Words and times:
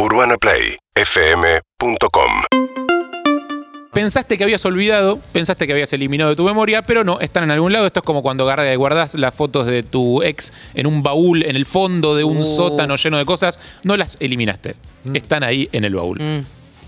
UrbanaPlayFM.com 0.00 2.32
Pensaste 3.92 4.38
que 4.38 4.44
habías 4.44 4.64
olvidado, 4.64 5.18
pensaste 5.32 5.66
que 5.66 5.72
habías 5.74 5.92
eliminado 5.92 6.30
de 6.30 6.36
tu 6.36 6.44
memoria, 6.44 6.80
pero 6.82 7.04
no, 7.04 7.20
están 7.20 7.44
en 7.44 7.50
algún 7.50 7.72
lado. 7.74 7.86
Esto 7.86 8.00
es 8.00 8.06
como 8.06 8.22
cuando 8.22 8.44
guarda- 8.44 8.74
guardás 8.76 9.14
las 9.16 9.34
fotos 9.34 9.66
de 9.66 9.82
tu 9.82 10.22
ex 10.22 10.54
en 10.74 10.86
un 10.86 11.02
baúl, 11.02 11.42
en 11.44 11.54
el 11.54 11.66
fondo 11.66 12.14
de 12.14 12.24
un 12.24 12.46
sótano 12.46 12.96
lleno 12.96 13.18
de 13.18 13.26
cosas. 13.26 13.58
No 13.82 13.98
las 13.98 14.16
eliminaste. 14.20 14.74
Están 15.12 15.42
ahí 15.42 15.68
en 15.72 15.84
el 15.84 15.94
baúl. 15.94 16.46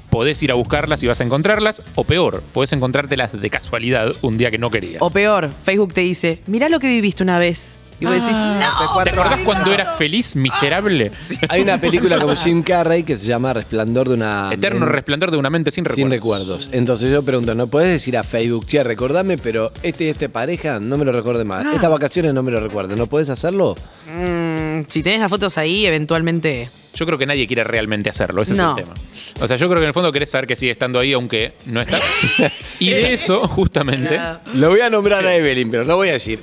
Podés 0.08 0.42
ir 0.42 0.50
a 0.50 0.54
buscarlas 0.54 1.02
y 1.02 1.06
vas 1.06 1.20
a 1.20 1.24
encontrarlas, 1.24 1.82
o 1.96 2.04
peor, 2.04 2.42
podés 2.54 2.72
encontrártelas 2.72 3.38
de 3.38 3.50
casualidad 3.50 4.10
un 4.22 4.38
día 4.38 4.50
que 4.50 4.56
no 4.58 4.70
querías. 4.70 5.02
O 5.02 5.10
peor, 5.10 5.50
Facebook 5.64 5.92
te 5.92 6.00
dice, 6.00 6.40
mirá 6.46 6.70
lo 6.70 6.80
que 6.80 6.86
viviste 6.88 7.22
una 7.22 7.38
vez. 7.38 7.78
Y 8.02 8.04
vos 8.06 8.14
decís, 8.14 8.36
Ah. 8.36 8.58
no. 8.96 9.04
¿Te 9.04 9.10
acordás 9.10 9.44
cuando 9.44 9.72
eras 9.72 9.96
feliz, 9.96 10.34
miserable? 10.36 11.12
Hay 11.48 11.60
una 11.62 11.78
película 11.78 12.18
con 12.18 12.36
Jim 12.36 12.62
Carrey 12.62 13.04
que 13.04 13.16
se 13.16 13.26
llama 13.26 13.52
Resplandor 13.52 14.08
de 14.08 14.14
una. 14.14 14.50
Eterno 14.52 14.86
resplandor 14.86 15.30
de 15.30 15.36
una 15.36 15.50
mente 15.50 15.70
sin 15.70 15.84
Sin 15.84 16.10
recuerdos. 16.10 16.10
recuerdos. 16.10 16.70
Entonces 16.72 17.10
yo 17.12 17.22
pregunto, 17.22 17.54
¿no 17.54 17.66
puedes 17.68 17.90
decir 17.90 18.16
a 18.16 18.24
Facebook, 18.24 18.66
che, 18.66 18.82
recordame, 18.82 19.38
pero 19.38 19.72
este 19.82 20.04
y 20.04 20.08
este 20.08 20.28
pareja 20.28 20.80
no 20.80 20.96
me 20.98 21.04
lo 21.04 21.12
recuerde 21.12 21.44
más? 21.44 21.64
Estas 21.72 21.90
vacaciones 21.90 22.34
no 22.34 22.42
me 22.42 22.50
lo 22.50 22.60
recuerde. 22.60 22.96
¿No 22.96 23.06
puedes 23.06 23.28
hacerlo? 23.28 23.74
Mm, 24.12 24.82
si 24.88 25.02
tenés 25.02 25.20
las 25.20 25.30
fotos 25.30 25.56
ahí, 25.58 25.86
eventualmente. 25.86 26.68
Yo 26.94 27.06
creo 27.06 27.16
que 27.16 27.24
nadie 27.24 27.46
quiere 27.46 27.64
realmente 27.64 28.10
hacerlo, 28.10 28.42
ese 28.42 28.54
No. 28.54 28.76
es 28.76 28.78
el 28.80 28.84
tema. 28.84 28.94
O 29.40 29.48
sea, 29.48 29.56
yo 29.56 29.66
creo 29.68 29.78
que 29.78 29.84
en 29.84 29.88
el 29.88 29.94
fondo 29.94 30.12
querés 30.12 30.28
saber 30.30 30.46
que 30.46 30.56
sigue 30.56 30.72
estando 30.72 30.98
ahí, 30.98 31.14
aunque 31.14 31.54
no 31.66 31.80
está. 31.80 31.98
y 32.78 32.90
de 32.90 33.14
eso, 33.14 33.48
justamente, 33.48 34.18
Lo 34.54 34.68
voy 34.68 34.80
a 34.80 34.90
nombrar 34.90 35.24
a 35.24 35.34
Evelyn, 35.34 35.70
pero 35.70 35.84
no 35.86 35.96
voy 35.96 36.08
a 36.10 36.12
decir 36.12 36.38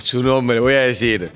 su 0.00 0.22
nombre, 0.22 0.60
voy 0.60 0.74
a 0.74 0.80
decir. 0.80 1.30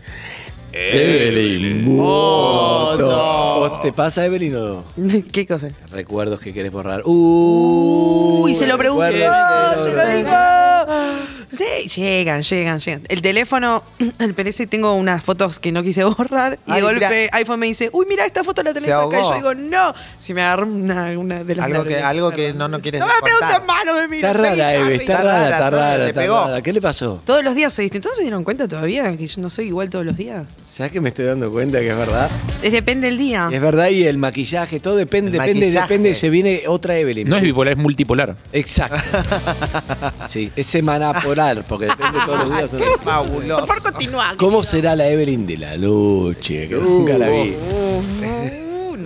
Evelyn. 0.72 1.96
Moto. 1.96 3.58
¿Vos 3.60 3.82
¿Te 3.82 3.92
pasa, 3.92 4.24
Evelyn, 4.24 4.56
o 4.56 4.84
no? 4.96 5.22
¿Qué 5.32 5.46
cosa? 5.46 5.68
Recuerdos 5.90 6.40
que 6.40 6.52
querés 6.52 6.72
borrar. 6.72 7.02
Uh, 7.04 8.42
Uy, 8.44 8.54
se 8.54 8.66
lo 8.66 8.76
pregunté. 8.78 9.10
recuerdos 9.10 9.76
que 9.76 9.90
Se 9.90 9.90
querés 9.96 10.24
lo 10.24 10.30
borrar. 10.30 10.86
digo. 10.86 11.22
Sí, 11.52 11.86
llegan, 12.00 12.40
llegan, 12.42 12.80
llegan. 12.80 13.02
El 13.08 13.20
teléfono, 13.20 13.82
al 14.18 14.32
parecer 14.32 14.68
tengo 14.70 14.94
unas 14.94 15.22
fotos 15.22 15.60
que 15.60 15.70
no 15.70 15.82
quise 15.82 16.02
borrar 16.04 16.58
y 16.66 16.70
Ay, 16.72 16.76
de 16.76 16.82
golpe 16.82 17.06
mira. 17.08 17.36
iPhone 17.36 17.60
me 17.60 17.66
dice, 17.66 17.90
uy, 17.92 18.06
mira, 18.08 18.24
esta 18.24 18.42
foto 18.42 18.62
la 18.62 18.72
tenés 18.72 18.88
Se 18.88 18.92
acá. 18.94 19.18
Y 19.20 19.22
yo 19.22 19.34
digo, 19.34 19.54
no. 19.54 19.94
Si 20.18 20.32
me 20.32 20.40
agarró 20.42 20.66
una, 20.66 21.10
una 21.18 21.44
de 21.44 21.54
las 21.54 21.66
Algo 21.66 21.82
que, 21.84 21.90
nervios. 21.90 22.08
algo 22.08 22.30
que 22.30 22.54
no, 22.54 22.68
no 22.68 22.80
quieres 22.80 23.00
No 23.00 23.06
me 23.06 23.12
contar. 23.20 23.38
pregunten 23.38 23.66
más, 23.66 23.84
no 23.84 23.94
me 23.94 24.08
miren. 24.08 24.30
Está 24.30 24.42
seguí, 24.48 24.60
rara, 24.60 24.74
Eve, 24.74 24.84
Harry. 24.84 24.94
está 24.96 25.16
rara, 25.22 25.44
está 25.50 25.70
rara, 25.70 26.06
está 26.08 26.20
pegó. 26.22 26.44
rara. 26.46 26.62
¿Qué 26.62 26.72
le 26.72 26.80
pasó? 26.80 27.22
Todos 27.24 27.44
los 27.44 27.54
días 27.54 27.72
soy 27.74 27.84
distinto. 27.84 28.08
¿No 28.08 28.14
se 28.14 28.22
dieron 28.22 28.44
cuenta 28.44 28.66
todavía 28.66 29.14
que 29.16 29.26
yo 29.26 29.42
no 29.42 29.50
soy 29.50 29.66
igual 29.66 29.90
todos 29.90 30.06
los 30.06 30.16
días? 30.16 30.46
¿Sabes 30.66 30.92
que 30.92 31.00
me 31.00 31.08
estoy 31.10 31.26
dando 31.26 31.50
cuenta 31.50 31.80
que 31.80 31.90
es 31.90 31.96
verdad? 31.96 32.30
Es 32.62 32.72
depende 32.72 33.08
del 33.08 33.18
día. 33.18 33.48
Es 33.52 33.60
verdad, 33.60 33.88
y 33.90 34.04
el 34.04 34.16
maquillaje, 34.16 34.80
todo 34.80 34.96
depende, 34.96 35.28
El 35.32 35.32
depende, 35.32 35.66
maquillaje. 35.66 35.88
depende. 35.94 36.14
Se 36.14 36.30
viene 36.30 36.62
otra 36.66 36.96
Evelyn. 36.96 37.28
no 37.28 37.36
es 37.36 37.42
bipolar, 37.42 37.72
es 37.72 37.78
multipolar. 37.78 38.36
Exacto. 38.52 38.96
Sí, 40.28 40.50
es 40.56 40.66
semana 40.66 41.12
polar, 41.20 41.64
porque 41.68 41.86
depende 41.86 42.18
de 42.18 42.24
todos 42.24 42.48
los 42.48 42.56
días. 42.56 42.70
Qué 42.70 43.04
fabuloso. 43.04 43.66
Por 43.66 43.80
favor, 43.80 43.92
continúa. 43.92 44.34
¿Cómo 44.38 44.62
será 44.62 44.94
la 44.96 45.08
Evelyn 45.08 45.46
de 45.46 45.58
la 45.58 45.76
noche? 45.76 46.68
Que 46.68 46.76
nunca 46.76 47.18
la 47.18 47.28
vi. 47.28 47.54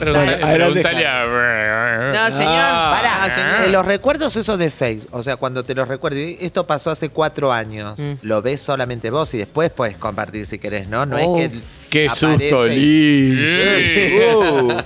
No 0.00 0.12
la 0.12 0.20
Adelante. 0.22 0.54
preguntale 0.54 1.06
a- 1.06 2.12
No, 2.14 2.32
señor. 2.36 2.54
Pará, 2.54 3.24
Ah, 3.24 3.30
señor. 3.30 3.62
eh, 3.64 3.68
los 3.70 3.84
recuerdos 3.86 4.34
esos 4.36 4.58
de 4.58 4.70
Facebook, 4.70 5.08
o 5.12 5.22
sea, 5.22 5.36
cuando 5.36 5.62
te 5.64 5.74
los 5.74 5.86
recuerdo, 5.88 6.18
y 6.18 6.36
esto 6.40 6.66
pasó 6.66 6.90
hace 6.90 7.08
cuatro 7.10 7.52
años, 7.52 7.98
Mm. 7.98 8.12
lo 8.22 8.42
ves 8.42 8.60
solamente 8.62 9.10
vos 9.10 9.32
y 9.34 9.38
después 9.38 9.70
puedes 9.70 9.96
compartir 9.96 10.46
si 10.46 10.58
querés, 10.58 10.88
¿no? 10.88 11.06
No 11.06 11.16
Oh, 11.16 11.38
es 11.38 11.52
que 11.90 12.06
Qué 12.06 12.08
susto, 12.10 12.66
y- 12.68 13.32
Liz. 13.34 13.50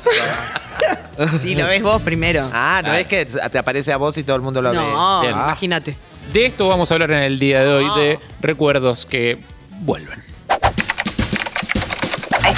Si 1.41 1.54
lo 1.54 1.66
ves 1.66 1.82
vos 1.82 2.02
primero. 2.02 2.48
Ah, 2.52 2.82
no 2.84 2.92
es 2.92 3.06
que 3.06 3.24
te 3.24 3.58
aparece 3.58 3.92
a 3.92 3.96
vos 3.98 4.19
y 4.19 4.24
todo 4.24 4.34
el 4.36 4.42
mundo 4.42 4.60
lo 4.60 4.70
ve. 4.70 4.76
no, 4.76 5.20
Ah. 5.20 5.24
imagínate. 5.30 5.96
De 6.32 6.46
esto 6.46 6.66
vamos 6.69 6.91
a 6.91 6.94
hablar 6.94 7.10
en 7.12 7.22
el 7.22 7.38
día 7.38 7.60
de 7.62 7.69
hoy, 7.69 8.00
de 8.00 8.19
recuerdos 8.41 9.06
que 9.06 9.38
vuelven. 9.80 10.22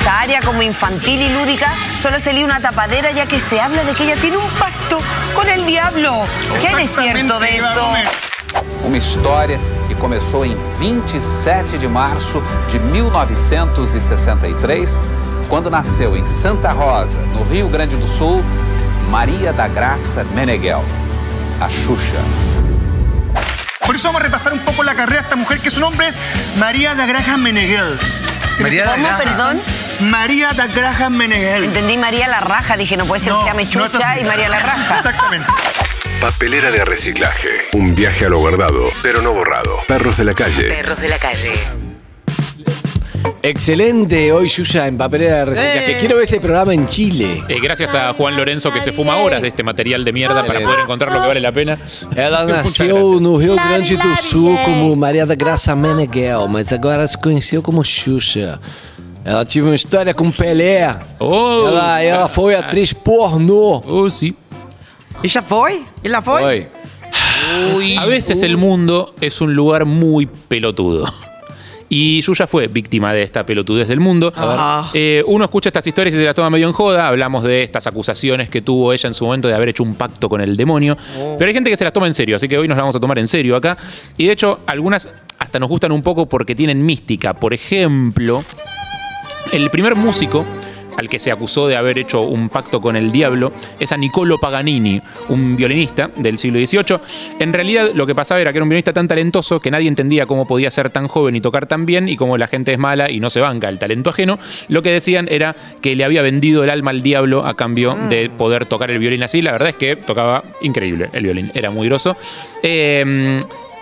A 0.07 0.09
esta 0.09 0.21
área 0.21 0.41
como 0.41 0.63
infantil 0.63 1.21
y 1.21 1.29
lúdica 1.31 1.67
solo 2.01 2.21
se 2.21 2.33
lee 2.33 2.45
una 2.45 2.61
tapadera 2.61 3.11
ya 3.11 3.27
que 3.27 3.41
se 3.41 3.61
habla 3.61 3.83
de 3.83 3.93
que 3.93 4.05
ella 4.05 4.15
tiene 4.15 4.37
un 4.37 4.49
pacto 4.51 5.01
con 5.35 5.49
el 5.49 5.67
diablo. 5.67 6.23
¿Qué 6.61 6.85
es 6.85 6.91
cierto 6.95 7.41
de 7.41 7.57
eso? 7.57 7.89
Uma 8.85 8.97
história 8.97 9.59
que 9.89 9.97
começou 9.97 10.47
em 10.47 10.57
27 10.79 11.77
de 11.79 11.89
março 11.89 12.41
de 12.71 12.79
1963, 12.79 15.03
quando 15.49 15.69
nasceu 15.71 16.17
em 16.17 16.25
Santa 16.25 16.71
Rosa, 16.71 17.19
no 17.35 17.43
Rio 17.43 17.69
Grande 17.69 17.97
do 17.97 18.07
Sul, 18.07 18.45
Maria 19.11 19.53
da 19.53 19.67
Graça 19.67 20.23
Meneghel, 20.37 20.85
a 21.61 21.69
Xuxa. 21.69 22.23
Por 23.85 23.97
eso 23.97 24.07
vamos 24.07 24.21
a 24.21 24.25
repasar 24.25 24.53
un 24.53 24.61
poco 24.61 24.85
la 24.85 24.95
carrera 24.95 25.23
de 25.23 25.25
esta 25.25 25.35
mujer, 25.35 25.59
que 25.59 25.71
su 25.71 25.81
nombre 25.81 26.07
es 26.07 26.17
María 26.57 26.95
da 26.95 27.07
Graham 27.07 27.43
Meneghel. 27.43 27.99
María 28.61 28.85
da 28.85 28.93
¿Cómo, 28.93 29.03
Graham? 29.03 29.25
perdón? 29.25 29.61
María 30.01 30.53
da 30.53 30.67
Graham 30.67 31.17
Meneghel. 31.17 31.65
Entendí 31.65 31.97
María 31.97 32.29
la 32.29 32.41
Raja, 32.41 32.77
dije, 32.77 32.97
no 32.97 33.07
puede 33.07 33.21
ser 33.21 33.33
No, 33.33 33.39
que 33.39 33.45
se 33.45 33.49
llame 33.51 33.63
no 33.65 33.85
es 33.85 33.93
Chucha 33.93 34.13
así. 34.13 34.21
y 34.21 34.25
María 34.25 34.49
la 34.49 34.59
Raja. 34.61 34.97
Exactamente. 34.97 35.47
Papelera 36.21 36.71
de 36.71 36.85
reciclaje. 36.85 37.49
Un 37.73 37.95
viaje 37.95 38.27
a 38.27 38.29
lo 38.29 38.39
guardado, 38.39 38.91
pero 39.03 39.21
no 39.23 39.33
borrado. 39.33 39.77
Perros 39.87 40.17
de 40.17 40.25
la 40.25 40.35
calle. 40.35 40.69
Perros 40.69 41.01
de 41.01 41.09
la 41.09 41.19
calle. 41.19 41.53
Excelente 43.43 44.33
hoy, 44.33 44.49
Yuya, 44.49 44.87
en 44.87 44.97
papelera 44.99 45.37
de 45.39 45.45
reciclaje. 45.47 45.93
Eh. 45.93 45.97
Quiero 46.01 46.17
ver 46.17 46.25
ese 46.25 46.41
programa 46.41 46.75
en 46.75 46.87
Chile. 46.89 47.45
Eh, 47.49 47.59
gracias 47.63 47.95
a 47.95 48.13
Juan 48.13 48.37
Lorenzo 48.37 48.73
que 48.73 48.81
se 48.83 48.93
fuma 48.93 49.17
horas 49.17 49.43
de 49.43 49.49
este 49.49 49.63
material 49.63 50.05
de 50.05 50.13
mierda 50.13 50.45
para 50.45 50.61
poder 50.61 50.81
encontrar 50.81 51.13
lo 51.13 51.21
que 51.21 51.29
vale 51.29 51.41
la 51.41 51.53
pena. 51.53 51.79
Ela 52.17 52.45
nasceu 52.45 53.21
no 53.21 53.39
Rio 53.39 53.55
Grande 53.55 53.97
do 53.97 54.17
Sul 54.17 54.57
como 54.65 54.97
Maria 54.97 55.27
da 55.27 55.35
Graça 55.35 55.77
Meneghel, 55.77 56.49
mas 56.49 56.73
agora 56.73 57.07
se 57.07 57.19
conheceu 57.21 57.63
como 57.63 57.85
Xuxa. 57.85 58.59
Ela 59.27 59.45
tive 59.45 59.67
uma 59.67 59.75
história 59.75 60.15
com 60.15 60.31
Pelé. 60.31 60.89
Oh, 61.19 61.67
Ela, 61.67 62.01
ela 62.01 62.29
foi 62.29 62.55
atriz 62.55 62.93
pornô. 62.93 63.83
Oh, 63.85 64.09
sí. 64.09 64.37
¿Ella 65.21 65.43
fue? 65.43 65.83
¿Ella 66.05 66.23
fue? 66.23 66.71
Foi. 67.73 67.97
A 67.97 68.07
veces 68.07 68.45
el 68.45 68.57
mundo 68.57 69.17
es 69.21 69.41
un 69.41 69.53
lugar 69.53 69.85
muy 69.85 70.27
pelotudo. 70.27 71.07
Y 71.89 72.21
Yuya 72.21 72.47
fue 72.47 72.69
víctima 72.69 73.13
de 73.13 73.23
esta 73.25 73.45
pelotudez 73.45 73.89
del 73.89 73.99
mundo. 73.99 74.33
Ah. 74.37 74.91
Eh, 74.95 75.25
uno 75.27 75.45
escucha 75.45 75.71
estas 75.71 75.87
historias 75.87 76.15
y 76.15 76.19
se 76.19 76.25
las 76.25 76.35
toma 76.35 76.51
medio 76.51 76.69
en 76.69 76.73
joda. 76.73 77.09
Hablamos 77.09 77.43
de 77.43 77.65
estas 77.65 77.87
acusaciones 77.89 78.49
que 78.49 78.63
tuvo 78.63 78.93
ella 78.93 79.09
en 79.09 79.15
su 79.15 79.25
momento 79.25 79.49
de 79.49 79.55
haber 79.55 79.71
hecho 79.71 79.83
un 79.83 79.97
pacto 79.97 80.29
con 80.29 80.41
el 80.41 80.57
demonio. 80.57 80.97
Pero 81.37 81.49
hay 81.49 81.55
gente 81.55 81.71
que 81.71 81.77
se 81.77 81.85
las 81.85 81.93
toma 81.93 82.07
en 82.07 82.15
serio, 82.15 82.37
así 82.37 82.49
que 82.49 82.59
hoy 82.59 82.69
nos 82.69 82.77
las 82.77 82.83
vamos 82.83 82.97
a 82.97 83.01
tomar 83.01 83.19
en 83.19 83.27
serio 83.27 83.57
acá. 83.57 83.77
Y 84.17 84.27
de 84.27 84.33
hecho, 84.33 84.61
algunas 84.67 85.09
hasta 85.39 85.59
nos 85.59 85.69
gustan 85.69 85.91
un 85.91 86.03
poco 86.03 86.27
porque 86.27 86.55
tienen 86.55 86.85
mística. 86.85 87.35
Por 87.35 87.55
ejemplo, 87.55 88.45
el 89.53 89.71
primer 89.71 89.95
músico 89.95 90.45
al 90.97 91.09
que 91.09 91.19
se 91.19 91.31
acusó 91.31 91.69
de 91.69 91.77
haber 91.77 91.99
hecho 91.99 92.23
un 92.23 92.49
pacto 92.49 92.81
con 92.81 92.97
el 92.97 93.13
diablo 93.13 93.53
es 93.79 93.93
a 93.93 93.97
Niccolo 93.97 94.39
Paganini, 94.39 95.01
un 95.29 95.57
violinista 95.57 96.11
del 96.17 96.39
siglo 96.39 96.59
XVIII. 96.59 96.99
En 97.39 97.53
realidad 97.53 97.91
lo 97.95 98.07
que 98.07 98.15
pasaba 98.15 98.41
era 98.41 98.53
que 98.53 98.59
era 98.59 98.63
un 98.65 98.69
violinista 98.69 98.93
tan 98.93 99.09
talentoso 99.09 99.61
que 99.61 99.71
nadie 99.71 99.89
entendía 99.89 100.27
cómo 100.27 100.47
podía 100.47 100.71
ser 100.71 100.91
tan 100.91 101.07
joven 101.09 101.37
y 101.37 101.41
tocar 101.41 101.67
tan 101.67 101.87
bien 101.87 102.09
y 102.09 102.17
como 102.17 102.39
la 102.39 102.47
gente 102.47 102.73
es 102.73 102.79
mala 102.79 103.11
y 103.11 103.21
no 103.21 103.31
se 103.31 103.41
banca 103.41 103.69
el 103.69 103.79
talento 103.79 104.11
ajeno, 104.11 104.39
lo 104.69 104.83
que 104.83 104.91
decían 104.91 105.29
era 105.31 105.55
que 105.81 105.95
le 105.97 106.05
había 106.05 106.23
vendido 106.23 106.65
el 106.65 106.71
alma 106.71 106.91
al 106.91 107.03
diablo 107.03 107.47
a 107.47 107.55
cambio 107.55 107.97
de 108.09 108.31
poder 108.31 108.67
tocar 108.67 108.91
el 108.91 108.99
violín 108.99 109.23
así. 109.23 109.43
La 109.43 109.53
verdad 109.53 109.71
es 109.71 109.77
que 109.77 109.97
tocaba 109.97 110.45
increíble 110.63 111.11
el 111.13 111.25
violín, 111.25 111.51
era 111.55 111.71
muy 111.71 111.89
groso. 111.89 112.17
Eh, 112.63 113.39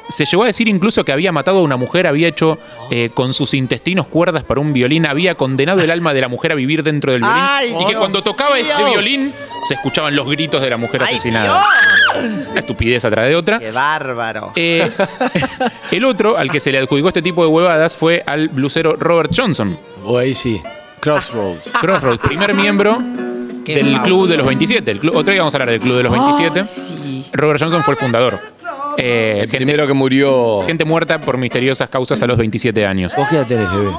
se 0.08 0.24
llegó 0.26 0.44
a 0.44 0.46
decir 0.46 0.68
incluso 0.68 1.04
que 1.04 1.12
había 1.12 1.32
matado 1.32 1.58
a 1.58 1.62
una 1.62 1.76
mujer, 1.76 2.06
había 2.06 2.28
hecho 2.28 2.58
eh, 2.90 3.10
con 3.14 3.32
sus 3.32 3.54
intestinos 3.54 4.06
cuerdas 4.06 4.44
para 4.44 4.60
un 4.60 4.72
violín, 4.72 5.06
había 5.06 5.34
condenado 5.34 5.80
el 5.80 5.90
alma 5.90 6.14
de 6.14 6.20
la 6.20 6.28
mujer 6.28 6.52
a 6.52 6.54
vivir 6.54 6.82
dentro 6.82 7.12
del 7.12 7.22
violín. 7.22 7.38
Ay, 7.40 7.74
y 7.78 7.86
que 7.86 7.94
cuando 7.94 8.22
tocaba 8.22 8.58
ese 8.58 8.82
violín 8.84 9.34
se 9.64 9.74
escuchaban 9.74 10.14
los 10.14 10.26
gritos 10.26 10.60
de 10.60 10.70
la 10.70 10.76
mujer 10.76 11.02
¡Ay, 11.02 11.14
asesinada. 11.14 11.64
Una 12.50 12.60
estupidez 12.60 13.04
atrás 13.04 13.28
de 13.28 13.36
otra. 13.36 13.58
Qué 13.58 13.70
bárbaro. 13.70 14.52
Eh, 14.56 14.90
el 15.90 16.04
otro 16.04 16.36
al 16.36 16.50
que 16.50 16.60
se 16.60 16.70
le 16.70 16.78
adjudicó 16.78 17.08
este 17.08 17.22
tipo 17.22 17.42
de 17.42 17.48
huevadas 17.48 17.96
fue 17.96 18.22
al 18.26 18.48
blusero 18.48 18.96
Robert 18.96 19.30
Johnson. 19.34 19.78
Ahí 20.18 20.34
sí. 20.34 20.60
Crossroads. 21.00 21.70
Crossroads, 21.80 22.18
primer 22.18 22.54
miembro 22.54 22.98
del 23.64 24.00
club 24.02 24.28
de 24.28 24.36
los 24.36 24.46
27. 24.46 24.90
El 24.90 25.00
club, 25.00 25.16
otro 25.16 25.32
día 25.32 25.40
vamos 25.40 25.54
a 25.54 25.56
hablar 25.58 25.70
del 25.70 25.80
club 25.80 25.96
de 25.96 26.02
los 26.02 26.12
27. 26.12 26.66
Sí. 26.66 27.26
Robert 27.32 27.60
Johnson 27.60 27.82
fue 27.82 27.94
el 27.94 27.98
fundador. 27.98 28.53
Eh, 28.98 29.32
El 29.34 29.40
gente- 29.42 29.56
primero 29.56 29.86
que 29.86 29.92
murió. 29.94 30.62
Gente 30.66 30.84
muerta 30.84 31.20
por 31.20 31.38
misteriosas 31.38 31.88
causas 31.88 32.22
a 32.22 32.26
los 32.26 32.36
27 32.38 32.86
años. 32.86 33.14
¿Vos 33.16 33.26
qué 33.28 33.36
edad 33.36 33.46
tenés, 33.46 33.72
bebé? 33.72 33.90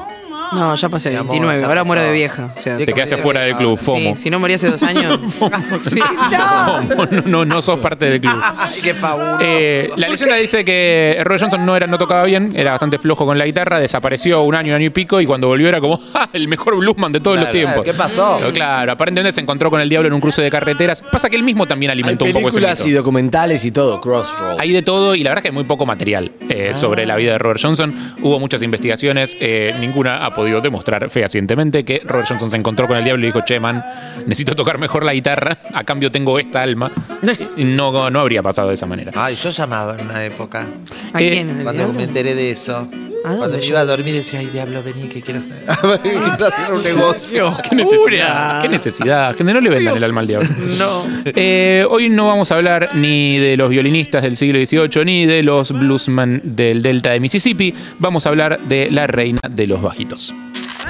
No, 0.52 0.74
ya 0.74 0.88
pasé 0.88 1.10
Mi 1.10 1.16
amor, 1.16 1.30
29. 1.32 1.60
ya 1.60 1.66
Ahora 1.66 1.84
muero 1.84 2.02
de 2.02 2.08
pasó. 2.08 2.14
vieja. 2.14 2.54
O 2.56 2.60
sea, 2.60 2.76
Te 2.76 2.86
Te 2.86 2.92
quedaste 2.92 3.16
fuera 3.18 3.40
del 3.40 3.56
club, 3.56 3.78
FOMO. 3.78 4.14
sí, 4.16 4.22
si 4.22 4.30
no 4.30 4.38
morí 4.38 4.54
hace 4.54 4.70
dos 4.70 4.82
años. 4.82 5.18
sí. 5.82 5.98
FOMO, 6.56 7.06
no, 7.10 7.22
no, 7.26 7.44
no 7.44 7.62
sos 7.62 7.78
parte 7.80 8.06
del 8.10 8.20
club. 8.20 8.40
Ay, 8.42 8.80
qué 8.82 8.94
fabuloso. 8.94 9.38
Eh, 9.42 9.90
la 9.96 10.08
leyenda 10.08 10.36
dice 10.36 10.64
que 10.64 11.20
Roy 11.24 11.38
Johnson 11.38 11.64
no, 11.64 11.76
era, 11.76 11.86
no 11.86 11.98
tocaba 11.98 12.24
bien, 12.24 12.50
era 12.54 12.72
bastante 12.72 12.98
flojo 12.98 13.26
con 13.26 13.38
la 13.38 13.44
guitarra, 13.46 13.78
desapareció 13.78 14.42
un 14.42 14.54
año, 14.54 14.70
un 14.70 14.76
año 14.76 14.86
y 14.86 14.90
pico, 14.90 15.20
y 15.20 15.26
cuando 15.26 15.48
volvió 15.48 15.68
era 15.68 15.80
como 15.80 15.98
"Ja, 16.12 16.28
el 16.32 16.48
mejor 16.48 16.76
bluesman 16.76 17.12
de 17.12 17.20
todos 17.20 17.38
los 17.38 17.50
tiempos. 17.50 17.84
¿Qué 17.84 17.94
pasó? 17.94 18.36
Pero 18.38 18.52
claro, 18.52 18.92
aparentemente 18.92 19.32
se 19.32 19.40
encontró 19.40 19.70
con 19.70 19.80
el 19.80 19.88
diablo 19.88 20.08
en 20.08 20.14
un 20.14 20.20
cruce 20.20 20.42
de 20.42 20.50
carreteras. 20.50 21.02
Pasa 21.12 21.28
que 21.30 21.36
él 21.36 21.42
mismo 21.42 21.66
también 21.66 21.90
Hay 21.90 21.94
alimentó 21.94 22.24
un 22.24 22.32
poco 22.32 22.48
ese 22.48 22.56
películas 22.58 22.78
mito. 22.80 22.88
y 22.88 22.92
documentales 22.92 23.64
y 23.64 23.70
todo, 23.70 24.00
Crossroads. 24.00 24.60
Hay 24.60 24.72
de 24.72 24.82
todo 24.82 25.14
y 25.14 25.22
la 25.22 25.30
verdad 25.30 25.38
es 25.40 25.42
que 25.42 25.48
hay 25.48 25.54
muy 25.54 25.64
poco 25.64 25.86
material 25.86 26.32
eh, 26.48 26.72
sobre 26.74 27.06
la 27.06 27.16
vida 27.16 27.32
de 27.32 27.38
Robert 27.38 27.60
Johnson. 27.62 27.94
Hubo 28.22 28.38
muchas 28.38 28.62
investigaciones, 28.62 29.36
eh, 29.40 29.74
ninguna 29.80 30.24
ha 30.24 30.34
podido 30.36 30.60
demostrar 30.60 31.08
fehacientemente 31.08 31.84
que 31.84 32.02
Robert 32.04 32.28
Johnson 32.28 32.50
se 32.50 32.56
encontró 32.58 32.86
con 32.86 32.96
el 32.98 33.04
diablo 33.04 33.24
y 33.24 33.28
dijo, 33.28 33.40
che, 33.40 33.58
man, 33.58 33.82
necesito 34.26 34.54
tocar 34.54 34.78
mejor 34.78 35.02
la 35.02 35.14
guitarra, 35.14 35.56
a 35.72 35.82
cambio 35.82 36.12
tengo 36.12 36.38
esta 36.38 36.62
alma. 36.62 36.92
No, 37.56 38.10
no 38.10 38.20
habría 38.20 38.42
pasado 38.42 38.68
de 38.68 38.74
esa 38.74 38.86
manera. 38.86 39.12
Ay, 39.14 39.34
yo 39.34 39.50
llamaba 39.50 39.96
en 39.98 40.06
una 40.06 40.24
época. 40.24 40.66
¿A 41.12 41.18
quién? 41.18 41.58
¿El 41.58 41.64
Cuando 41.64 41.92
me 41.92 42.04
enteré 42.04 42.34
de 42.34 42.50
eso. 42.50 42.88
Dónde 43.30 43.38
Cuando 43.38 43.56
me 43.58 43.62
yo? 43.62 43.68
iba 43.70 43.80
a 43.80 43.84
dormir 43.84 44.14
decía, 44.14 44.40
ay, 44.40 44.46
diablo, 44.46 44.82
vení, 44.82 45.08
que 45.08 45.22
quiero, 45.22 45.40
hacer 45.66 46.72
un 46.72 46.82
negocio. 46.82 47.56
¿Qué 47.68 47.74
necesidad? 47.74 48.62
¿Qué 48.62 48.68
necesidad? 48.68 49.36
Gente, 49.36 49.52
no 49.52 49.60
le 49.60 49.70
vendan 49.70 49.96
el 49.96 50.04
alma 50.04 50.20
al 50.20 50.26
diablo. 50.26 50.48
No. 50.78 51.04
Eh, 51.24 51.86
hoy 51.88 52.08
no 52.10 52.26
vamos 52.26 52.50
a 52.52 52.56
hablar 52.56 52.90
ni 52.94 53.38
de 53.38 53.56
los 53.56 53.70
violinistas 53.70 54.22
del 54.22 54.36
siglo 54.36 54.58
XVIII 54.58 55.04
ni 55.04 55.26
de 55.26 55.42
los 55.42 55.72
bluesmen 55.72 56.40
del 56.44 56.82
delta 56.82 57.10
de 57.10 57.20
Mississippi. 57.20 57.74
Vamos 57.98 58.26
a 58.26 58.28
hablar 58.28 58.60
de 58.68 58.90
la 58.90 59.06
reina 59.06 59.40
de 59.48 59.66
los 59.66 59.80
bajitos. 59.80 60.34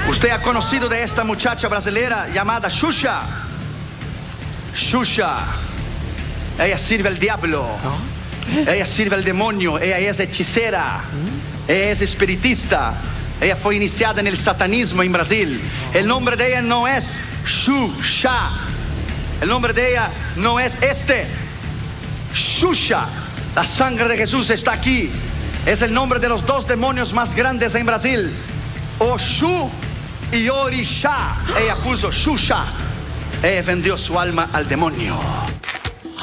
Usted 0.08 0.30
ha 0.30 0.40
conocido 0.40 0.88
de 0.88 1.02
esta 1.02 1.24
muchacha 1.24 1.68
brasileira 1.68 2.28
llamada 2.34 2.68
Xuxa. 2.70 3.22
Xuxa. 4.74 5.36
Ella 6.62 6.78
sirve 6.78 7.08
al 7.08 7.18
diablo. 7.18 7.66
Ella 8.66 8.86
sirve 8.86 9.16
al 9.16 9.24
demonio. 9.24 9.78
Ella 9.78 9.98
es 9.98 10.20
hechicera. 10.20 11.00
Ella 11.54 11.55
es 11.68 12.00
espiritista. 12.00 12.94
Ella 13.40 13.56
fue 13.56 13.76
iniciada 13.76 14.20
en 14.20 14.26
el 14.26 14.36
satanismo 14.36 15.02
en 15.02 15.12
Brasil. 15.12 15.60
El 15.92 16.06
nombre 16.06 16.36
de 16.36 16.48
ella 16.48 16.62
no 16.62 16.88
es 16.88 17.10
Xuxa. 17.44 18.50
El 19.40 19.48
nombre 19.48 19.72
de 19.72 19.90
ella 19.90 20.08
no 20.36 20.58
es 20.58 20.72
este. 20.82 21.26
Xuxa. 22.32 23.06
La 23.54 23.66
sangre 23.66 24.08
de 24.08 24.16
Jesús 24.16 24.48
está 24.50 24.72
aquí. 24.72 25.10
Es 25.66 25.82
el 25.82 25.92
nombre 25.92 26.20
de 26.20 26.28
los 26.28 26.46
dos 26.46 26.66
demonios 26.66 27.12
más 27.12 27.34
grandes 27.34 27.74
en 27.74 27.86
Brasil. 27.86 28.30
Oshu 28.98 29.70
y 30.32 30.48
Orixá. 30.48 31.36
Ella 31.60 31.76
puso 31.76 32.10
Xuxa. 32.10 32.64
Ella 33.42 33.62
vendió 33.62 33.98
su 33.98 34.18
alma 34.18 34.48
al 34.52 34.68
demonio. 34.68 35.16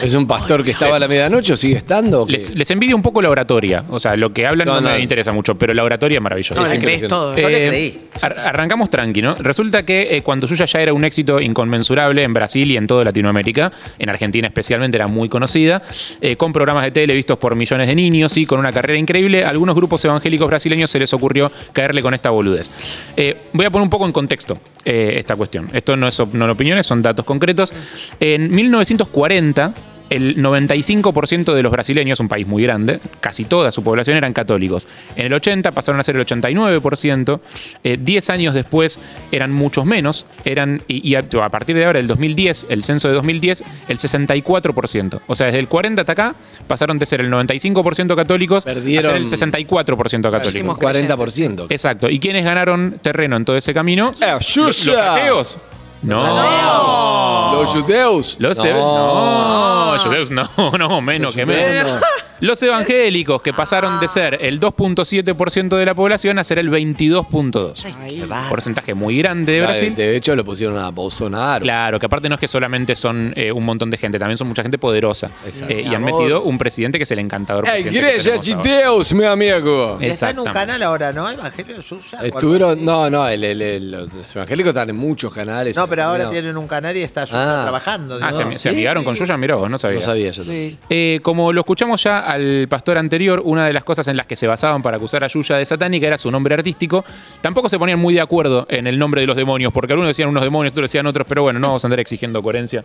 ¿Es 0.01 0.15
un 0.15 0.25
pastor 0.27 0.63
que 0.63 0.71
estaba 0.71 0.95
a 0.95 0.99
la 0.99 1.07
medianoche 1.07 1.53
o 1.53 1.57
sigue 1.57 1.75
estando? 1.77 2.23
o 2.23 2.25
qué? 2.25 2.33
Les, 2.33 2.57
les 2.57 2.69
envidio 2.71 2.95
un 2.95 3.01
poco 3.01 3.21
la 3.21 3.29
oratoria. 3.29 3.83
O 3.89 3.99
sea, 3.99 4.15
lo 4.17 4.33
que 4.33 4.45
hablan 4.47 4.67
no, 4.67 4.75
No, 4.75 4.81
no. 4.81 4.89
me 4.95 4.99
interesa 4.99 5.31
mucho, 5.31 5.55
pero 5.55 5.73
la 5.73 5.83
oratoria 5.83 6.17
es 6.17 6.21
maravillosa. 6.21 6.55
No, 6.55 6.65
Es 6.65 6.71
le 6.71 6.79
crees 6.79 7.03
impresionante. 7.03 7.37
todo. 7.37 7.37
Yo 7.41 7.49
le 7.49 7.65
Eh, 7.65 7.69
creí. 7.69 8.01
ar- 8.21 8.39
arrancamos 8.39 8.89
tranqui, 8.89 9.21
¿no? 9.21 9.35
Resulta 9.35 9.85
que 9.85 10.15
eh, 10.17 10.23
cuando 10.23 10.47
Suya 10.47 10.65
ya 10.65 10.81
era 10.81 10.93
un 10.93 11.05
éxito 11.05 11.39
inconmensurable 11.39 12.23
en 12.23 12.33
Brasil 12.33 12.69
y 12.71 12.77
en 12.77 12.87
toda 12.87 13.03
Latinoamérica, 13.03 13.71
en 13.99 14.09
Argentina 14.09 14.47
especialmente 14.47 14.97
era 14.97 15.07
muy 15.07 15.29
conocida, 15.29 15.81
eh, 16.21 16.35
con 16.37 16.51
programas 16.53 16.83
de 16.85 16.91
tele 16.91 17.13
vistos 17.13 17.37
por 17.37 17.55
millones 17.55 17.87
de 17.87 17.95
niños 17.95 18.35
y 18.37 18.45
con 18.45 18.59
una 18.59 18.71
carrera 18.73 18.97
increíble, 18.97 19.45
a 19.45 19.49
algunos 19.49 19.75
grupos 19.75 20.03
evangélicos 20.05 20.47
brasileños 20.47 20.89
se 20.89 20.99
les 20.99 21.13
ocurrió 21.13 21.51
caerle 21.71 22.01
con 22.01 22.13
esta 22.13 22.31
boludez. 22.31 22.71
Eh, 23.15 23.37
voy 23.53 23.65
a 23.65 23.69
poner 23.69 23.83
un 23.83 23.89
poco 23.89 24.05
en 24.05 24.11
contexto 24.11 24.57
eh, 24.85 25.15
esta 25.17 25.35
cuestión. 25.35 25.69
Esto 25.73 25.95
no 25.95 26.07
es 26.07 26.21
no 26.33 26.51
opiniones, 26.51 26.85
son 26.85 27.01
datos 27.01 27.25
concretos. 27.25 27.73
En 28.19 28.53
1940 28.53 29.73
el 30.15 30.37
95% 30.37 31.53
de 31.53 31.63
los 31.63 31.71
brasileños, 31.71 32.19
un 32.19 32.27
país 32.27 32.45
muy 32.45 32.63
grande, 32.63 32.99
casi 33.19 33.45
toda 33.45 33.71
su 33.71 33.83
población 33.83 34.15
eran 34.17 34.33
católicos. 34.33 34.85
En 35.15 35.25
el 35.25 35.33
80 35.33 35.71
pasaron 35.71 35.99
a 35.99 36.03
ser 36.03 36.15
el 36.15 36.25
89%, 36.25 37.39
eh, 37.83 37.97
10 37.99 38.29
años 38.29 38.53
después 38.53 38.99
eran 39.31 39.51
muchos 39.51 39.85
menos, 39.85 40.25
eran, 40.45 40.83
y, 40.87 41.07
y 41.09 41.15
a, 41.15 41.23
partir 41.49 41.75
de 41.75 41.85
ahora, 41.85 41.99
el 41.99 42.07
2010, 42.07 42.67
el 42.69 42.83
censo 42.83 43.07
de 43.07 43.15
2010, 43.15 43.63
el 43.87 43.97
64%. 43.97 45.21
O 45.27 45.35
sea, 45.35 45.47
desde 45.47 45.59
el 45.59 45.67
40 45.67 46.01
hasta 46.01 46.11
acá 46.13 46.35
pasaron 46.67 46.99
de 46.99 47.05
ser 47.05 47.21
el 47.21 47.31
95% 47.31 48.15
católicos 48.15 48.65
Perdieron- 48.65 49.05
a 49.05 49.09
ser 49.09 49.15
el 49.15 49.27
64% 49.27 50.31
católicos. 50.31 50.53
Hicimos 50.53 50.77
40%. 50.77 51.67
Exacto. 51.69 52.09
¿Y 52.09 52.19
quiénes 52.19 52.45
ganaron 52.45 52.99
terreno 53.01 53.35
en 53.35 53.45
todo 53.45 53.57
ese 53.57 53.73
camino? 53.73 54.11
Eh, 54.21 54.37
¿Los, 54.55 54.87
ateos? 54.87 55.57
No. 56.03 57.53
Los 57.53 57.69
judeos. 57.71 58.37
Los 58.39 58.59
ev- 58.59 58.73
no, 58.75 59.99
judeos 60.03 60.31
no, 60.31 60.49
no, 60.77 61.01
menos 61.01 61.35
que 61.35 61.45
menos. 61.45 62.01
Los 62.39 62.61
evangélicos 62.63 63.41
que 63.41 63.53
pasaron 63.53 63.99
de 63.99 64.07
ser 64.07 64.37
el 64.41 64.59
2.7% 64.59 65.77
de 65.77 65.85
la 65.85 65.93
población 65.93 66.39
a 66.39 66.43
ser 66.43 66.59
el 66.59 66.69
22.2%. 66.69 68.49
Porcentaje 68.49 68.93
muy 68.93 69.17
grande 69.17 69.53
de 69.53 69.61
Brasil. 69.61 69.95
De 69.95 70.15
hecho, 70.15 70.35
lo 70.35 70.43
pusieron 70.43 70.77
a 70.77 70.89
Bolsonaro. 70.89 71.61
Claro, 71.63 71.99
que 71.99 72.05
aparte 72.05 72.29
no 72.29 72.35
es 72.35 72.41
que 72.41 72.47
solamente 72.47 72.95
son 72.95 73.33
eh, 73.35 73.51
un 73.51 73.63
montón 73.65 73.89
de 73.89 73.97
gente, 73.97 74.19
también 74.19 74.37
son 74.37 74.47
mucha 74.47 74.61
gente 74.61 74.77
poderosa. 74.77 75.29
Exacto. 75.45 75.73
Eh, 75.73 75.81
y 75.89 75.93
han 75.95 76.03
metido 76.03 76.43
un 76.43 76.57
presidente 76.57 76.97
que 76.97 77.03
es 77.03 77.11
el 77.11 77.19
encantador 77.19 77.65
¡Ey, 77.67 77.83
presidente 77.83 77.99
que 77.99 78.07
iglesia 78.11 78.31
tenemos 78.41 78.49
ahora. 78.49 78.61
judeos, 78.63 79.13
mi 79.13 79.25
amigo! 79.25 79.97
Y 80.01 80.05
Está 80.05 80.29
en 80.31 80.39
un 80.39 80.47
Exactamente. 80.47 80.51
canal 80.53 80.83
ahora, 80.83 81.13
¿no? 81.13 81.29
Evangelio 81.29 81.75
o 81.77 82.17
algo 82.17 82.25
Estuvieron, 82.35 82.83
no, 82.85 83.09
no, 83.09 83.27
el- 83.27 83.43
el- 83.43 83.61
el- 83.61 83.91
los 83.91 84.35
evangélicos 84.35 84.69
están 84.69 84.89
en 84.89 84.95
muchos 84.97 85.33
canales. 85.33 85.75
No, 85.77 85.87
pero 85.87 86.03
ahora 86.03 86.25
No, 86.25 86.29
tienen 86.29 86.57
un 86.57 86.67
canal 86.67 86.95
y 86.97 87.01
está 87.03 87.25
Xuxa 87.25 87.59
Ah. 87.59 87.63
trabajando. 87.63 88.19
Ah, 88.21 88.31
digo. 88.31 88.51
se, 88.51 88.57
se 88.57 88.69
amigaron 88.69 89.03
con 89.03 89.15
Yuya, 89.15 89.37
mirá 89.37 89.55
vos, 89.55 89.69
no 89.69 89.77
sabía. 89.77 89.99
No 89.99 90.05
sabía 90.05 90.31
yo. 90.31 90.43
Sí. 90.43 90.77
Eh, 90.89 91.19
como 91.23 91.51
lo 91.53 91.61
escuchamos 91.61 92.03
ya 92.03 92.22
al 92.25 92.67
pastor 92.69 92.97
anterior, 92.97 93.41
una 93.45 93.65
de 93.65 93.73
las 93.73 93.83
cosas 93.83 94.07
en 94.07 94.17
las 94.17 94.25
que 94.25 94.35
se 94.35 94.47
basaban 94.47 94.81
para 94.81 94.97
acusar 94.97 95.23
a 95.23 95.27
Yuya 95.27 95.57
de 95.57 95.65
satánica 95.65 96.07
era 96.07 96.17
su 96.17 96.31
nombre 96.31 96.53
artístico. 96.53 97.05
Tampoco 97.41 97.69
se 97.69 97.79
ponían 97.79 97.99
muy 97.99 98.13
de 98.13 98.21
acuerdo 98.21 98.65
en 98.69 98.87
el 98.87 98.97
nombre 98.97 99.21
de 99.21 99.27
los 99.27 99.35
demonios, 99.35 99.71
porque 99.71 99.93
algunos 99.93 100.09
decían 100.09 100.29
unos 100.29 100.43
demonios, 100.43 100.71
otros 100.71 100.89
decían 100.89 101.05
otros, 101.07 101.25
pero 101.27 101.43
bueno, 101.43 101.59
no 101.59 101.67
vamos 101.67 101.83
a 101.83 101.87
andar 101.87 101.99
exigiendo 101.99 102.41
coherencia. 102.41 102.83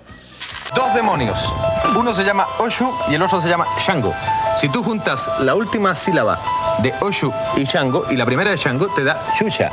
Dos 0.75 0.95
demonios. 0.95 1.53
Uno 1.97 2.15
se 2.15 2.25
llama 2.25 2.47
Oshu 2.59 2.91
y 3.11 3.15
el 3.15 3.23
otro 3.23 3.41
se 3.41 3.49
llama 3.49 3.67
Shango. 3.85 4.15
Si 4.57 4.69
tú 4.69 4.83
juntas 4.83 5.31
la 5.41 5.55
última 5.55 5.95
sílaba 5.95 6.39
de 6.83 6.93
Oshu 7.01 7.33
y 7.57 7.65
Shango 7.65 8.07
y 8.11 8.17
la 8.17 8.27
primera 8.27 8.51
de 8.51 8.57
Shango 8.57 8.89
te 8.95 9.05
da 9.05 9.21
Shusha. 9.39 9.71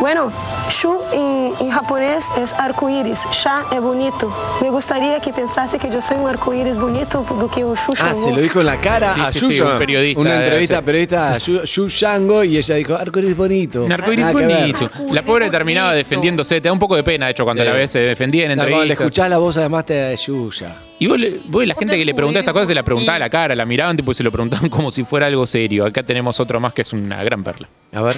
Bueno, 0.00 0.32
Shu 0.70 0.98
en, 1.12 1.52
en 1.60 1.70
japonés 1.70 2.24
es 2.42 2.54
arco-íris, 2.54 3.20
Sha 3.32 3.64
es 3.70 3.80
bonito. 3.82 4.34
Me 4.62 4.70
gustaría 4.70 5.20
que 5.20 5.30
pensase 5.30 5.78
que 5.78 5.90
yo 5.90 6.00
soy 6.00 6.16
un 6.16 6.26
arco-íris 6.28 6.78
bonito 6.78 7.22
do 7.38 7.48
que 7.50 7.62
un 7.64 7.74
Shu 7.74 7.92
Ah, 8.00 8.14
se 8.14 8.30
lo 8.32 8.38
dijo 8.40 8.60
en 8.60 8.66
la 8.66 8.80
cara 8.80 9.12
Sí, 9.14 9.20
a 9.20 9.30
sí, 9.30 9.40
sí, 9.40 9.60
un 9.60 9.76
periodista 9.78 10.20
Una 10.20 10.36
entrevista 10.36 10.80
periodista 10.80 11.34
a 11.34 11.38
Yu 11.38 11.64
Yu 11.64 11.88
Shango 11.88 12.42
y 12.44 12.56
ella 12.56 12.74
dijo, 12.76 12.94
arcoíris 12.96 13.36
bonito. 13.36 13.84
Un 13.84 13.92
arcoíris 13.92 14.32
bonito. 14.32 14.90
La 15.12 15.22
pobre 15.22 15.50
terminaba 15.50 15.92
defendiéndose. 15.92 16.60
Te 16.62 16.68
da 16.68 16.72
un 16.72 16.78
poco 16.78 16.96
de 16.96 17.02
pena, 17.02 17.26
de 17.26 17.32
hecho, 17.32 17.44
cuando 17.44 17.62
Sí. 17.62 17.68
la 17.68 17.74
ves 17.74 17.92
se 17.92 17.98
defendía 18.00 18.44
en 18.46 18.52
Claro, 18.54 18.70
Cuando 18.70 18.76
le 18.86 18.92
entrevistas. 18.92 19.06
escuchás 19.06 19.30
la 19.30 19.38
voz 19.38 19.56
además 19.58 19.84
te 19.84 20.00
da 20.00 20.14
Yuya. 20.14 20.76
Y 21.00 21.06
vos, 21.06 21.18
vos 21.46 21.66
la 21.66 21.74
gente 21.74 21.96
que 21.96 22.04
le 22.04 22.14
preguntaba 22.14 22.40
estas 22.40 22.52
cosas 22.52 22.68
se 22.68 22.74
la 22.74 22.82
preguntaba 22.82 23.16
a 23.16 23.18
la 23.18 23.30
cara, 23.30 23.54
la 23.54 23.64
miraban 23.64 23.96
tipo, 23.96 24.12
y 24.12 24.14
se 24.14 24.22
lo 24.22 24.30
preguntaban 24.30 24.68
como 24.70 24.92
si 24.92 25.02
fuera 25.02 25.26
algo 25.28 25.46
serio. 25.46 25.86
Acá 25.86 26.02
tenemos 26.02 26.38
otro 26.40 26.60
más 26.60 26.74
que 26.74 26.82
es 26.82 26.92
una 26.92 27.24
gran 27.24 27.42
perla. 27.42 27.68
A 27.94 28.02
ver. 28.02 28.14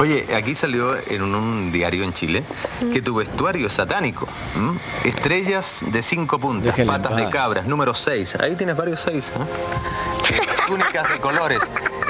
Oye, 0.00 0.24
aquí 0.34 0.54
salió 0.54 0.96
en 1.10 1.22
un, 1.22 1.34
un 1.34 1.70
diario 1.72 2.02
en 2.02 2.14
Chile 2.14 2.42
que 2.90 3.02
tu 3.02 3.16
vestuario 3.16 3.66
es 3.66 3.74
satánico. 3.74 4.26
¿m? 4.56 4.78
Estrellas 5.04 5.80
de 5.86 6.02
cinco 6.02 6.38
puntas, 6.40 6.74
Déjenla 6.74 6.96
en 6.96 7.02
patas 7.02 7.16
de 7.18 7.28
cabras, 7.28 7.66
número 7.66 7.94
6. 7.94 8.36
Ahí 8.36 8.56
tienes 8.56 8.76
varios 8.78 9.00
6. 9.00 9.32
Túnicas 10.66 11.12
de 11.12 11.18
colores. 11.20 11.60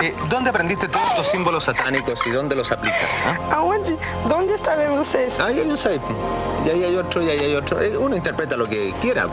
Eh, 0.01 0.15
¿Dónde 0.31 0.51
aprendiste 0.51 0.87
todos 0.87 1.05
estos 1.11 1.29
símbolos 1.29 1.65
satánicos 1.65 2.21
y 2.27 2.31
dónde 2.31 2.55
los 2.55 2.71
aplicas? 2.71 3.11
ah? 3.27 3.57
Aonde? 3.57 3.97
¿Dónde 4.29 4.55
está 4.55 4.77
vendo 4.77 4.99
vocês? 5.03 5.39
Ahí 5.41 5.59
hay 5.59 5.67
un 5.69 5.77
6. 5.77 6.01
Y 6.65 6.71
ahí 6.71 6.85
hay 6.85 6.95
otro, 6.95 7.23
y 7.23 7.29
ahí 7.29 7.41
hay 7.41 7.55
otro. 7.57 7.81
Eh, 7.81 7.97
Uno 7.97 8.15
interpreta 8.17 8.57
lo 8.57 8.69
que 8.69 8.95
quiera. 9.03 9.27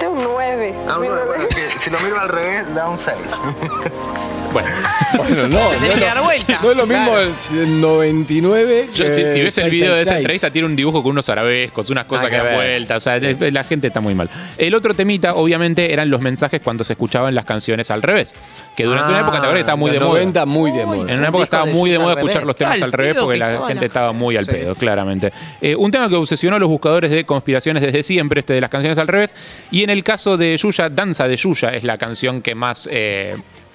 É 0.00 0.08
um 0.08 0.22
9. 0.22 0.74
Ah, 0.88 0.96
bueno, 0.96 1.14
que 1.48 1.78
si 1.78 1.90
lo 1.90 2.00
miro 2.00 2.18
al 2.18 2.28
revés, 2.28 2.74
da 2.74 2.88
un 2.88 2.98
6. 2.98 3.16
Bueno, 4.52 4.68
Bueno, 5.16 5.48
no. 5.48 5.68
Tenés 5.70 5.88
no, 5.90 5.94
que 5.94 6.04
dar 6.04 6.22
vuelta. 6.22 6.60
No 6.62 6.70
es 6.70 6.76
lo 6.76 6.86
mismo 6.86 7.18
el, 7.18 7.28
el 7.58 7.80
99 7.80 8.90
yo- 8.94 9.04
que 9.04 9.10
si, 9.10 9.26
si 9.26 9.40
ves 9.42 9.58
el 9.58 9.70
video 9.70 9.94
de 9.94 10.02
esa 10.02 10.12
666. 10.12 10.16
entrevista, 10.18 10.50
tiene 10.50 10.66
un 10.68 10.76
dibujo 10.76 11.02
con 11.02 11.12
unos 11.12 11.28
arabescos, 11.28 11.90
unas 11.90 12.04
cosas 12.06 12.24
Nada 12.24 12.30
que 12.30 12.36
que 12.36 12.48
dan 12.48 12.58
ver. 12.58 12.70
vueltas. 12.78 12.96
O 12.96 13.00
sea, 13.00 13.16
es- 13.16 13.52
la 13.52 13.64
gente 13.64 13.86
está 13.88 14.00
muy 14.00 14.14
mal. 14.14 14.30
El 14.58 14.74
otro 14.74 14.94
temita, 14.94 15.34
obviamente, 15.34 15.92
eran 15.92 16.10
los 16.10 16.20
mensajes 16.20 16.60
cuando 16.62 16.84
se 16.84 16.92
escuchaban 16.94 17.34
las 17.34 17.44
canciones 17.44 17.90
al 17.90 18.02
revés. 18.02 18.34
Que 18.76 18.84
durante 18.84 19.10
una 19.10 19.20
época, 19.20 19.32
te 19.32 19.36
acuerdas 19.38 19.54
que 19.54 19.60
estaba 19.60 19.76
muy 19.76 19.90
Los 19.90 19.94
de 20.00 20.00
moda. 20.06 20.18
90 20.20 20.46
muy 20.46 20.70
de 20.72 20.86
moda. 20.86 20.96
En 20.96 21.04
una 21.04 21.14
Un 21.14 21.22
época 21.24 21.30
disco 21.30 21.44
estaba 21.44 21.66
de 21.66 21.72
muy 21.74 21.90
de 21.90 21.98
moda 21.98 22.12
al 22.12 22.18
escuchar 22.18 22.34
revés. 22.36 22.46
los 22.46 22.56
temas 22.56 22.74
Al 22.76 22.82
al 22.84 22.92
revés 22.92 23.14
pedo 23.14 23.24
porque 23.24 23.38
que 23.38 23.44
la 23.44 23.66
gente 23.68 23.86
estaba 23.86 24.12
muy 24.12 24.36
al 24.36 24.44
Sí. 24.46 24.50
pedo, 24.52 24.74
claramente. 24.74 25.32
Eh, 25.60 25.76
un 25.76 25.90
tema 25.90 26.08
que 26.08 26.14
obsesionó 26.16 26.56
a 26.56 26.58
los 26.58 26.68
buscadores 26.68 27.10
de 27.10 27.24
conspiraciones 27.24 27.82
desde 27.82 28.02
siempre, 28.02 28.40
este 28.40 28.54
de 28.54 28.60
las 28.60 28.70
canciones 28.70 28.98
al 28.98 29.08
revés. 29.08 29.34
Y 29.70 29.82
en 29.82 29.90
el 29.90 30.02
caso 30.04 30.36
de 30.36 30.56
Yuya, 30.56 30.88
Danza 30.88 31.28
de 31.28 31.36
Yuya 31.36 31.70
es 31.74 31.84
la 31.84 31.98
canción 31.98 32.42
que 32.42 32.54
más. 32.54 32.88
eh, 32.90 33.34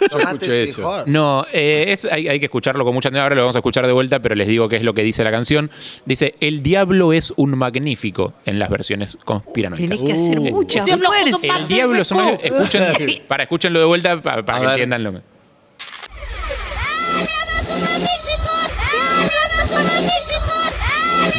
escuché 0.18 0.62
eso. 0.64 1.04
No, 1.06 1.44
eh, 1.52 1.86
es, 1.88 2.04
hay, 2.04 2.28
hay 2.28 2.38
que 2.38 2.46
escucharlo 2.46 2.84
con 2.84 2.94
mucha 2.94 3.08
atención. 3.08 3.22
Ahora 3.22 3.34
lo 3.36 3.42
vamos 3.42 3.56
a 3.56 3.60
escuchar 3.60 3.86
de 3.86 3.92
vuelta, 3.92 4.20
pero 4.20 4.34
les 4.34 4.48
digo 4.48 4.68
qué 4.68 4.76
es 4.76 4.82
lo 4.82 4.94
que 4.94 5.02
dice 5.02 5.24
la 5.24 5.30
canción. 5.30 5.70
Dice, 6.04 6.34
el 6.40 6.62
diablo 6.62 7.12
es 7.12 7.32
un 7.36 7.56
magnífico 7.56 8.32
en 8.46 8.58
las 8.58 8.70
versiones 8.70 9.16
conspiranoicas. 9.24 9.86
Tenés 9.88 10.02
que 10.02 10.12
hacer 10.12 10.38
Uh. 10.38 10.50
mucha 10.50 10.84
Diablo, 10.84 11.08
fuerza. 11.08 11.58
El 11.58 11.68
diablo 11.68 12.00
es 12.02 12.10
un 12.10 12.18
magnífico. 12.18 12.56
Escuchen, 12.56 13.22
para, 13.28 13.42
escúchenlo 13.44 13.78
de 13.78 13.84
vuelta 13.84 14.22
pa- 14.22 14.44
para, 14.44 14.58
A 14.58 14.60
que 14.60 14.66
ver. 14.66 14.72
entiendan 14.74 15.04
lo 15.04 15.12
que... 15.12 15.18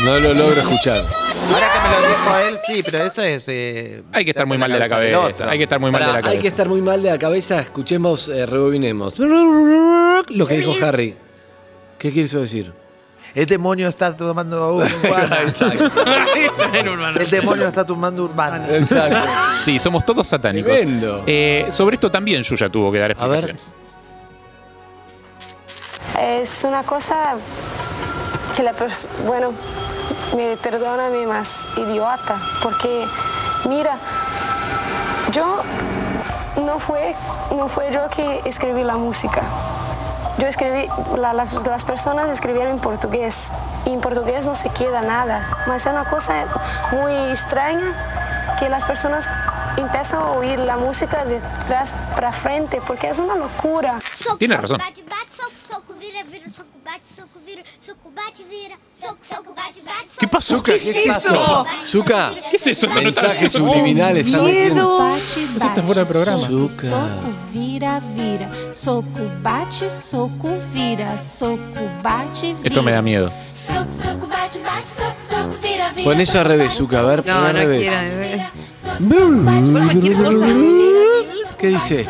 No 0.03 0.19
lo 0.19 0.33
logro 0.33 0.61
escuchar. 0.61 1.03
Ahora 1.53 1.67
que 1.73 1.79
me 1.79 1.89
lo 1.89 2.07
dijo 2.09 2.37
él, 2.47 2.57
sí, 2.65 2.83
pero 2.83 2.97
eso 2.99 3.21
es. 3.21 3.45
eh, 3.49 4.03
Hay 4.13 4.23
que 4.23 4.31
estar 4.31 4.45
muy 4.45 4.57
mal 4.57 4.71
de 4.71 4.77
la 4.79 4.83
del 4.85 4.89
cabeza. 4.89 5.19
otro. 5.21 5.49
Hay 5.49 5.57
que 5.57 5.63
estar 5.63 5.79
muy 5.79 5.91
mal 5.91 6.01
de 6.01 6.05
Pará, 6.07 6.13
la 6.17 6.21
cabeza. 6.21 6.35
hay 6.37 6.41
que 6.41 6.47
estar 6.47 6.67
muy 6.69 6.81
mal 6.81 7.01
de 7.01 7.09
la 7.09 7.17
cabeza. 7.19 7.59
Escuchemos, 7.59 8.29
eh, 8.29 8.45
rebobinemos. 8.45 9.13
Lo 9.17 10.47
que 10.47 10.57
dijo 10.57 10.73
Harry. 10.85 11.15
¿Qué 11.97 12.11
quiere 12.11 12.27
eso 12.27 12.39
decir? 12.39 12.71
El 13.35 13.45
demonio 13.45 13.87
está 13.87 14.15
tomando 14.17 14.75
urbana. 14.77 15.39
El 17.19 17.29
demonio 17.29 17.67
está 17.67 17.85
tomando 17.85 18.23
urbana. 18.23 18.65
Exacto. 18.75 19.19
Sí, 19.61 19.77
somos 19.79 20.03
todos 20.05 20.27
satánicos. 20.27 20.71
Tremendo. 20.71 21.23
Eh, 21.27 21.67
sobre 21.69 21.95
esto 21.95 22.09
también 22.09 22.41
Yuya 22.43 22.69
tuvo 22.69 22.91
que 22.91 22.99
dar 22.99 23.15
A 23.19 23.27
ver. 23.27 23.49
explicaciones. 23.51 23.73
Es 26.41 26.63
una 26.63 26.83
cosa 26.83 27.35
que 28.55 28.63
la 28.63 28.73
persona, 28.73 29.13
bueno, 29.27 29.53
me 30.35 30.57
perdóname 30.57 31.25
más 31.27 31.65
idiota, 31.77 32.37
porque 32.63 33.07
mira, 33.67 33.97
yo 35.31 35.61
no 36.63 36.79
fue, 36.79 37.15
no 37.55 37.67
fue 37.67 37.91
yo 37.91 38.07
que 38.09 38.41
escribí 38.45 38.83
la 38.83 38.97
música. 38.97 39.41
Yo 40.37 40.47
escribí, 40.47 40.87
la- 41.17 41.33
las, 41.33 41.83
personas 41.83 42.29
escribieron 42.29 42.73
en 42.73 42.79
portugués 42.79 43.51
y 43.85 43.91
en 43.91 43.99
portugués 43.99 44.45
no 44.45 44.55
se 44.55 44.69
queda 44.69 45.01
nada. 45.01 45.45
Mas 45.67 45.85
es 45.85 45.91
una 45.91 46.05
cosa 46.05 46.45
muy 46.91 47.13
extraña 47.31 48.55
que 48.57 48.69
las 48.69 48.85
personas 48.85 49.29
empiezan 49.75 50.19
a 50.21 50.31
oír 50.31 50.57
la 50.59 50.77
música 50.77 51.25
de 51.25 51.37
atrás 51.63 51.93
para 52.15 52.31
frente 52.31 52.81
porque 52.87 53.09
es 53.09 53.19
una 53.19 53.35
locura. 53.35 53.99
Soco, 54.23 54.37
Tiene 54.37 54.55
soco, 54.55 54.61
razón. 54.63 54.77
Bate, 54.77 55.03
bate, 55.03 55.31
soco, 55.37 55.51
soco, 55.81 55.93
vira, 56.23 56.39
vira, 56.39 56.49
soco, 56.53 56.69
bate, 56.83 57.03
soco, 57.15 57.39
vira, 57.45 57.63
soco, 57.85 58.11
bate, 58.11 58.43
vira, 58.49 58.77
soco, 58.99 59.17
soco, 59.29 59.53
bate, 59.53 59.81
bate, 59.81 60.09
¿Qué 60.19 60.27
pasó? 60.27 60.61
¿Qué 60.63 60.75
es 60.75 60.85
eso? 60.87 61.65
Zuka, 61.85 62.31
¿Qué 62.49 62.57
es 62.57 62.67
eso? 62.67 62.87
Mensaje 62.89 63.49
subliminal 63.49 64.17
está 64.17 64.41
metiendo. 64.41 64.99
Bate, 64.99 65.13
bate. 65.13 65.67
está 65.67 65.83
fuera 65.83 66.01
de 66.01 66.07
programa. 66.07 66.47
Soco, 66.47 66.69
soco, 66.69 67.33
vira, 67.53 68.01
vira. 68.15 68.49
Soco, 68.73 69.31
bate, 69.41 69.89
soco, 69.89 70.49
vira. 70.73 71.17
Soco, 71.19 71.59
bate, 72.03 72.47
vira. 72.47 72.59
Esto 72.63 72.83
me 72.83 72.91
da 72.91 73.01
miedo. 73.01 73.31
Soco, 73.53 73.85
soco, 74.03 74.27
bate, 74.27 74.59
bate, 74.61 74.87
soco, 74.87 75.15
soco, 75.29 75.57
vira, 75.61 75.91
vira. 75.91 76.03
Pon 76.03 76.19
eso 76.21 76.39
al 76.39 76.45
revés, 76.45 76.73
Zuka. 76.73 76.99
A 76.99 77.03
ver, 77.03 77.23
pon 77.23 77.33
No, 77.33 77.45
al 77.45 77.53
no 77.53 77.59
revés. 77.59 77.89
¿Qué 81.57 81.67
dice? 81.67 82.07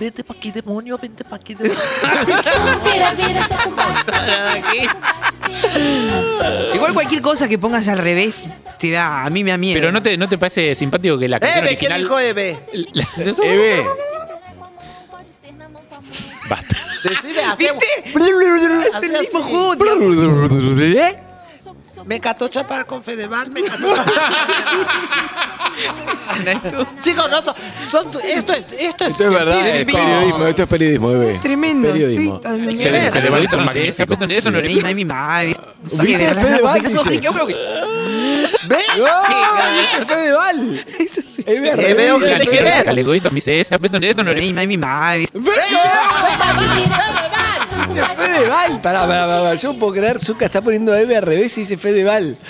Vente 0.00 0.24
pa' 0.24 0.32
aquí, 0.32 0.50
demonio, 0.50 0.96
vente 0.96 1.22
pa' 1.24 1.36
aquí, 1.36 1.54
demonio. 1.54 1.78
Igual 6.74 6.94
cualquier 6.94 7.20
cosa 7.20 7.46
que 7.46 7.58
pongas 7.58 7.86
al 7.86 7.98
revés 7.98 8.48
te 8.78 8.90
da, 8.90 9.26
a 9.26 9.30
mí 9.30 9.44
me 9.44 9.50
da 9.50 9.58
miedo. 9.58 9.78
Pero 9.78 9.92
¿no 9.92 10.02
te, 10.02 10.16
¿no 10.16 10.26
te 10.26 10.38
parece 10.38 10.74
simpático 10.74 11.18
que 11.18 11.28
la 11.28 11.38
canción 11.38 11.66
Eve, 11.66 11.76
¿qué 11.76 11.86
original... 11.88 12.00
dijo 12.00 12.18
Eve? 12.18 12.58
La- 12.94 13.06
Eve. 13.44 13.86
Basta. 16.48 16.76
Decime, 17.04 17.42
hacemos. 17.42 17.84
es 17.84 19.02
el 19.02 19.18
mismo 19.18 19.42
juego. 19.42 19.74
Me 22.06 22.16
encantó 22.16 22.48
chapar 22.48 22.86
con 22.86 23.02
Fedeval, 23.02 23.50
me 23.50 23.60
encantó. 23.60 23.94
Chicos, 27.02 27.30
no, 27.30 27.38
son, 27.84 28.06
esto, 28.24 28.52
es- 28.52 28.72
esto 28.78 29.04
es. 29.04 29.10
Esto 29.12 29.24
es 29.24 29.30
verdad, 29.30 29.66
es 29.68 29.84
periodismo, 29.84 30.46
esto 30.46 30.62
es 30.62 30.68
periodismo, 30.68 31.10
Eve. 31.12 31.38
Tremendo. 31.42 31.88
Periodismo. 31.92 32.40
sí. 35.88 36.06
Fede 36.14 36.34
Fede 36.34 36.60
Val 36.62 36.72
porque 36.82 36.88
eso- 36.94 37.10
dice. 37.10 37.20
Yo 37.22 37.32
creo 37.32 37.46
que. 37.46 37.54
¿Ves? 38.68 38.84
¡No! 38.98 39.06
¡Es 40.00 40.06
Fedeval! 40.06 40.84
Eso 40.98 41.20
sí. 41.26 41.42
Eh, 41.46 41.58
veo 41.60 42.18
revés. 42.18 42.38
que 42.40 42.46
tiene 42.50 42.70
ver. 42.70 42.84
Esto 44.10 44.22
no 44.22 44.30
ay, 44.58 44.66
mi 44.66 44.76
madre. 44.76 45.28
Dice 47.94 48.06
Fedeval. 48.16 48.80
Pará, 48.80 49.06
pará, 49.06 49.26
pará. 49.26 49.54
Yo 49.54 49.72
no 49.72 49.78
puedo 49.78 49.92
creer, 49.92 50.18
Zuka 50.18 50.46
está 50.46 50.60
poniendo 50.60 50.92
a 50.92 51.00
Eve 51.00 51.16
al 51.16 51.22
revés 51.22 51.56
y 51.58 51.60
dice 51.62 51.76
Fedeval. 51.76 52.36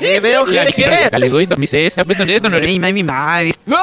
Eh, 0.00 0.20
veo 0.20 0.44
que 0.44 0.52
tiene 0.52 0.72
que 0.72 0.88
ver. 0.88 1.14
Al 1.14 1.22
egoísta 1.24 1.56
me 1.56 1.62
dice, 1.62 1.84
esa 1.84 2.04
cuestión 2.04 2.28
de 2.28 2.36
esto 2.36 2.48
no 2.48 2.56
ay, 2.56 2.92
mi 2.92 3.02
madre. 3.02 3.52
¡No! 3.66 3.76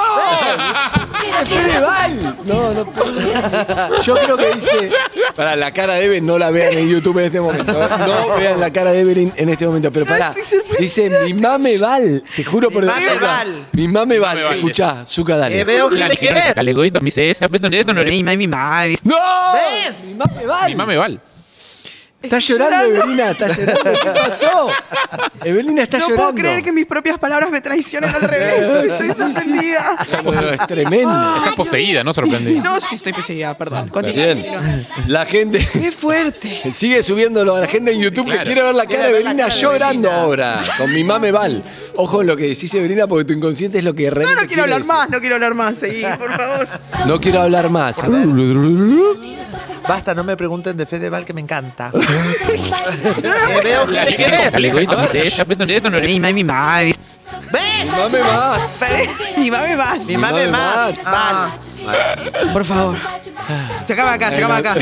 ¡Es 1.41 1.50
Fedeval! 1.50 2.36
No, 2.46 2.74
no 2.74 2.86
puedo. 2.86 4.01
Yo 4.01 4.15
creo 4.15 4.38
que 4.38 4.53
dice. 4.55 4.91
Para 5.36 5.55
la 5.55 5.72
cara 5.72 5.96
de 5.96 6.05
Eve, 6.05 6.22
no 6.22 6.38
la 6.38 6.51
vean 6.51 6.74
en 6.74 6.89
YouTube 6.89 7.20
en 7.20 7.25
este 7.25 7.41
momento. 7.41 7.74
No 7.74 8.38
vean 8.38 8.60
la 8.60 8.72
cara 8.72 8.91
de 8.91 9.01
Evelyn 9.01 9.34
en 9.36 9.50
este 9.50 9.65
momento. 9.65 9.91
Pero 9.91 10.05
pará. 10.05 10.34
Dice 10.79 11.12
mi 11.25 11.34
mame 11.34 11.77
Val. 11.77 12.24
Te 12.36 12.44
juro 12.44 12.72
por 12.72 12.84
Mi 12.84 12.89
el 12.89 12.96
mame 12.96 13.20
Val. 13.20 13.67
Mi 13.74 13.88
mame 13.88 14.20
Val. 14.20 14.44
Val. 14.44 14.55
Escuchá, 14.55 15.05
Zuka, 15.05 15.38
dale. 15.38 15.60
Eh, 15.60 15.63
veo 15.63 15.89
que 15.89 15.98
tiene 15.98 16.17
que 16.17 16.34
ver. 16.34 16.60
Al 16.60 16.67
egoísta 16.67 17.00
me 17.00 17.05
dice, 17.05 17.29
esa 17.29 17.48
cuestión 17.48 17.72
de 17.72 17.79
esto 17.82 17.94
no 17.94 18.01
ay, 18.01 18.38
mi 18.38 18.48
madre. 18.48 18.98
¡No! 19.03 19.15
¿Ves? 19.53 20.14
Mi 20.15 20.24
mame 20.25 20.45
Val. 20.48 20.69
Mi 20.69 20.75
mame 20.75 20.98
Val. 20.98 21.22
Está 22.22 22.39
llorando, 22.39 22.86
Evelina, 22.86 23.31
está 23.31 23.48
llorando. 23.50 23.84
¿Qué 24.01 24.10
pasó? 24.19 24.67
Evelina 25.43 25.84
está 25.84 26.00
no 26.00 26.05
llorando. 26.10 26.24
puedo 26.31 26.36
creer 26.41 26.63
que 26.63 26.72
mis 26.72 26.88
propias 26.88 27.19
palabras 27.19 27.51
me 27.51 27.62
traicionen 27.62 28.10
al 28.10 28.22
revés. 28.22 28.84
Estoy 28.93 29.10
sorprendida. 29.13 29.95
Bueno, 30.24 30.50
es 30.50 30.65
tremendo. 30.65 31.36
Está 31.38 31.51
poseída, 31.55 32.03
no 32.03 32.15
sorprendida. 32.15 32.63
No, 32.63 32.81
sí 32.81 32.95
estoy 32.95 33.13
poseída, 33.13 33.55
perdón. 33.55 33.91
Bien. 34.12 34.43
La 35.07 35.25
gente 35.27 35.60
Qué 35.72 35.91
fuerte. 35.91 36.63
sigue 36.72 37.03
subiéndolo 37.03 37.57
a 37.57 37.60
la 37.60 37.67
gente 37.67 37.91
en 37.91 38.01
YouTube 38.01 38.25
Claro. 38.25 38.39
que 38.39 38.45
quiere 38.45 38.63
ver 38.63 38.74
la 38.74 38.88
cara 38.88 39.03
de 39.03 39.10
Evelina 39.19 39.48
llorando 39.50 40.07
Evelina. 40.07 40.22
ahora. 40.24 40.63
Con 40.79 40.91
mi 40.91 41.03
mame 41.03 41.31
Val. 41.31 41.62
Ojo 41.95 42.22
en 42.22 42.27
lo 42.27 42.36
que 42.36 42.48
decís, 42.48 42.74
Evelina, 42.74 43.05
porque 43.05 43.25
tu 43.25 43.34
inconsciente 43.34 43.77
es 43.77 43.84
lo 43.84 43.93
que 43.93 44.05
No, 44.05 44.15
realmente. 44.15 44.41
no 44.41 44.48
quiero 44.48 44.63
hablar 44.63 44.84
más, 44.86 45.10
no 45.12 45.19
quiero 45.19 45.36
hablar 45.36 45.53
más. 45.53 45.77
Seguí, 45.77 46.03
por 46.17 46.31
favor. 46.36 46.67
No 47.05 47.19
quiero 47.22 47.41
hablar 47.41 47.69
más. 47.69 47.98
Basta, 49.88 50.13
no 50.13 50.24
me 50.24 50.36
pregunten 50.36 50.77
de 50.77 50.86
Fedeval 50.86 51.25
que 51.25 51.34
me 51.34 51.42
encanta. 51.42 51.92
Veo 53.63 53.86
que 53.88 54.30
ver. 54.30 54.54
Mi. 57.32 57.50
¿Ves? 57.51 57.86
Mame 57.91 58.20
más. 58.24 58.84
Mi 59.38 59.51
mame 59.51 59.75
más. 59.77 60.05
Mi 60.05 60.17
mame 60.17 60.48
más. 60.48 60.96
Ah, 61.05 61.55
por 62.53 62.65
favor. 62.65 62.98
Se 63.86 63.94
acaba 63.94 64.13
acá, 64.13 64.32
se 64.32 64.38
acaba 64.38 64.58
acá. 64.58 64.75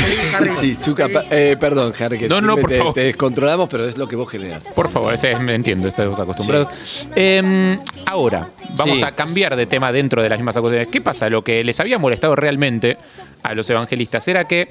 Sí, 0.60 0.76
Zuka, 0.76 1.10
pa- 1.10 1.26
eh, 1.30 1.58
perdón, 1.60 1.94
Harry, 2.00 2.18
que 2.18 2.30
No, 2.30 2.40
no, 2.42 2.54
siempre 2.54 2.62
por 2.62 2.70
te, 2.70 2.78
favor. 2.78 2.94
te 2.94 3.02
descontrolamos, 3.02 3.68
pero 3.70 3.86
es 3.86 3.98
lo 3.98 4.08
que 4.08 4.16
vos 4.16 4.30
generás. 4.30 4.70
Por 4.72 4.90
favor, 4.90 5.14
ese 5.14 5.34
es- 5.34 5.40
me 5.40 5.54
entiendo, 5.56 5.88
estamos 5.90 6.20
acostumbrados. 6.20 6.70
Eh, 7.16 7.78
ahora, 8.06 8.50
vamos 8.78 9.00
Sí. 9.00 9.04
a 9.04 9.12
cambiar 9.12 9.56
de 9.56 9.66
tema 9.66 9.92
dentro 9.92 10.22
de 10.24 10.30
las 10.30 10.38
mismas 10.40 10.56
acusaciones. 10.58 10.88
¿Qué 10.88 11.02
pasa? 11.02 11.30
Lo 11.30 11.44
que 11.44 11.64
les 11.64 11.80
había 11.80 11.98
molestado 12.00 12.36
realmente 12.36 12.98
a 13.44 13.54
los 13.54 13.70
evangelistas 13.70 14.26
era 14.28 14.48
que 14.48 14.70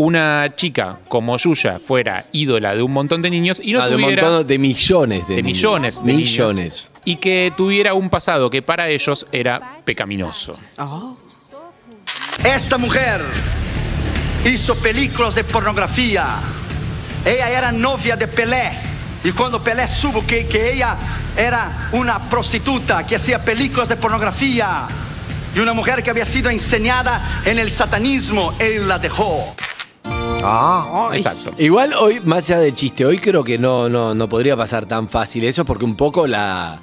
una 0.00 0.54
chica 0.56 0.98
como 1.08 1.36
Yuya 1.36 1.78
fuera 1.78 2.24
ídola 2.32 2.74
de 2.74 2.82
un 2.82 2.92
montón 2.92 3.20
de 3.20 3.28
niños 3.28 3.60
y 3.62 3.72
no 3.74 3.82
Ah, 3.82 3.88
de 3.88 3.96
un 3.96 4.02
tuviera 4.02 4.22
montón 4.22 4.46
de 4.46 4.58
millones 4.58 5.28
de, 5.28 5.34
de 5.36 5.42
niños. 5.42 5.56
millones 5.58 5.98
de 6.04 6.12
niños. 6.12 6.30
millones. 6.30 6.88
y 7.04 7.16
que 7.16 7.52
tuviera 7.56 7.92
un 7.92 8.08
pasado 8.08 8.48
que 8.48 8.62
para 8.62 8.88
ellos 8.88 9.26
era 9.30 9.78
pecaminoso. 9.84 10.58
Oh. 10.78 11.16
Esta 12.44 12.78
mujer 12.78 13.20
hizo 14.44 14.74
películas 14.76 15.34
de 15.34 15.44
pornografía. 15.44 16.26
Ella 17.24 17.50
era 17.50 17.70
novia 17.72 18.16
de 18.16 18.26
Pelé. 18.26 18.70
Y 19.22 19.32
cuando 19.32 19.62
Pelé 19.62 19.86
supo 19.86 20.24
que, 20.26 20.46
que 20.46 20.72
ella 20.72 20.96
era 21.36 21.90
una 21.92 22.18
prostituta 22.30 23.06
que 23.06 23.16
hacía 23.16 23.38
películas 23.44 23.88
de 23.90 23.96
pornografía 23.96 24.86
y 25.54 25.58
una 25.58 25.74
mujer 25.74 26.02
que 26.02 26.08
había 26.10 26.24
sido 26.24 26.48
enseñada 26.48 27.42
en 27.44 27.58
el 27.58 27.70
satanismo, 27.70 28.54
él 28.58 28.88
la 28.88 28.98
dejó. 28.98 29.54
Ah. 30.42 31.10
Exacto. 31.14 31.52
Igual 31.58 31.92
hoy, 31.94 32.20
más 32.24 32.48
allá 32.50 32.60
de 32.60 32.72
chiste, 32.74 33.04
hoy 33.04 33.18
creo 33.18 33.42
que 33.44 33.58
no, 33.58 33.88
no, 33.88 34.14
no 34.14 34.28
podría 34.28 34.56
pasar 34.56 34.86
tan 34.86 35.08
fácil 35.08 35.44
eso 35.44 35.64
porque 35.64 35.84
un 35.84 35.96
poco 35.96 36.26
la 36.26 36.78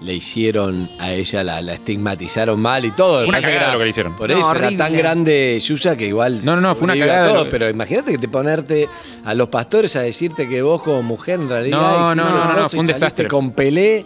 le 0.00 0.14
hicieron 0.14 0.88
a 1.00 1.10
ella, 1.12 1.42
la, 1.42 1.60
la 1.60 1.74
estigmatizaron 1.74 2.60
mal 2.60 2.84
y 2.84 2.92
todo. 2.92 3.26
Una 3.26 3.38
Pasa 3.38 3.48
que 3.48 3.54
cagada 3.54 3.64
era- 3.64 3.72
lo 3.72 3.78
que 3.78 3.84
le 3.84 3.90
hicieron. 3.90 4.16
Por 4.16 4.30
No, 4.30 4.38
eso 4.38 4.54
era 4.54 4.76
tan 4.76 4.96
grande 4.96 5.58
Yuya 5.60 5.96
que 5.96 6.06
igual. 6.06 6.44
No, 6.44 6.54
no, 6.54 6.60
no, 6.60 6.74
fue 6.76 6.84
una 6.84 6.92
sobrevive 6.94 7.10
a 7.10 7.14
cagada 7.16 7.34
todo, 7.34 7.44
lo- 7.44 7.50
Pero 7.50 7.68
imagínate 7.68 8.12
que 8.12 8.18
te 8.18 8.28
ponerte 8.28 8.88
a 9.24 9.34
los 9.34 9.48
pastores 9.48 9.96
a 9.96 10.00
decirte 10.02 10.48
que 10.48 10.62
vos 10.62 10.82
como 10.82 11.02
mujer 11.02 11.40
en 11.40 11.48
realidad. 11.48 11.80
No, 11.80 12.12
hiciste 12.12 12.16
no, 12.16 12.24
no, 12.30 12.44
no, 12.60 12.68
fue 12.68 12.78
un 12.78 12.84
y 12.84 12.88
saliste 12.88 12.92
desastre. 12.94 13.28
con 13.28 13.50
Pelé. 13.50 14.04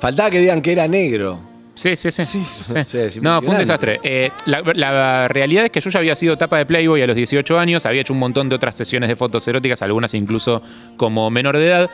Faltaba 0.00 0.30
que 0.30 0.38
digan 0.40 0.62
que 0.62 0.72
era 0.72 0.88
negro. 0.88 1.38
Sí, 1.76 1.94
sí, 1.94 2.10
sí. 2.10 2.24
Sí, 2.24 2.42
Sí. 2.84 2.98
es 2.98 3.22
No, 3.22 3.40
fue 3.42 3.50
un 3.52 3.58
desastre. 3.58 4.00
Eh, 4.02 4.30
la, 4.46 4.62
la 4.74 5.28
realidad 5.28 5.66
es 5.66 5.70
que 5.70 5.80
Yuya 5.80 6.00
había 6.00 6.16
sido 6.16 6.36
tapa 6.38 6.56
de 6.58 6.64
Playboy 6.66 7.02
a 7.02 7.06
los 7.06 7.14
18 7.14 7.58
años, 7.58 7.84
había 7.86 8.00
hecho 8.00 8.14
un 8.14 8.18
montón 8.18 8.48
de 8.48 8.56
otras 8.56 8.74
sesiones 8.74 9.08
de 9.10 9.14
fotos 9.16 9.46
eróticas, 9.46 9.82
algunas 9.82 10.14
incluso 10.14 10.62
como 10.96 11.30
menor 11.30 11.58
de 11.58 11.66
edad. 11.66 11.90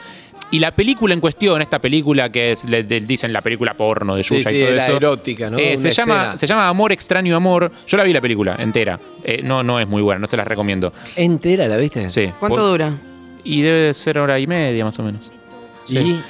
Y 0.52 0.60
la 0.60 0.70
película 0.70 1.14
en 1.14 1.20
cuestión, 1.20 1.60
esta 1.62 1.80
película 1.80 2.28
que 2.30 2.52
es, 2.52 2.64
le, 2.66 2.84
le 2.84 3.00
dicen 3.00 3.32
la 3.32 3.40
película 3.40 3.74
porno 3.74 4.14
de 4.14 4.22
Yuya 4.22 4.50
sí, 4.50 4.56
y 4.56 4.62
todo 4.62 4.74
la 4.74 4.82
eso. 4.86 4.96
erótica, 4.98 5.50
¿no? 5.50 5.58
eh, 5.58 5.76
se, 5.78 5.90
llama, 5.90 6.14
escena. 6.20 6.36
se 6.36 6.46
llama 6.46 6.68
Amor, 6.68 6.92
Extraño 6.92 7.34
Amor. 7.34 7.72
Yo 7.88 7.96
la 7.96 8.04
vi 8.04 8.12
la 8.12 8.20
película 8.20 8.54
entera. 8.60 9.00
Eh, 9.24 9.40
no, 9.42 9.62
no 9.64 9.80
es 9.80 9.88
muy 9.88 10.00
buena, 10.02 10.20
no 10.20 10.26
se 10.28 10.36
las 10.36 10.46
recomiendo. 10.46 10.92
¿Entera 11.16 11.66
la 11.66 11.76
viste? 11.76 12.08
Sí. 12.08 12.30
¿Cuánto 12.38 12.60
Por- 12.60 12.70
dura? 12.70 12.94
Y 13.44 13.62
debe 13.62 13.80
de 13.80 13.94
ser 13.94 14.18
hora 14.18 14.38
y 14.38 14.46
media 14.46 14.84
más 14.84 14.96
o 15.00 15.02
menos. 15.02 15.30
Sí. 15.84 15.98
¿Y? 15.98 16.22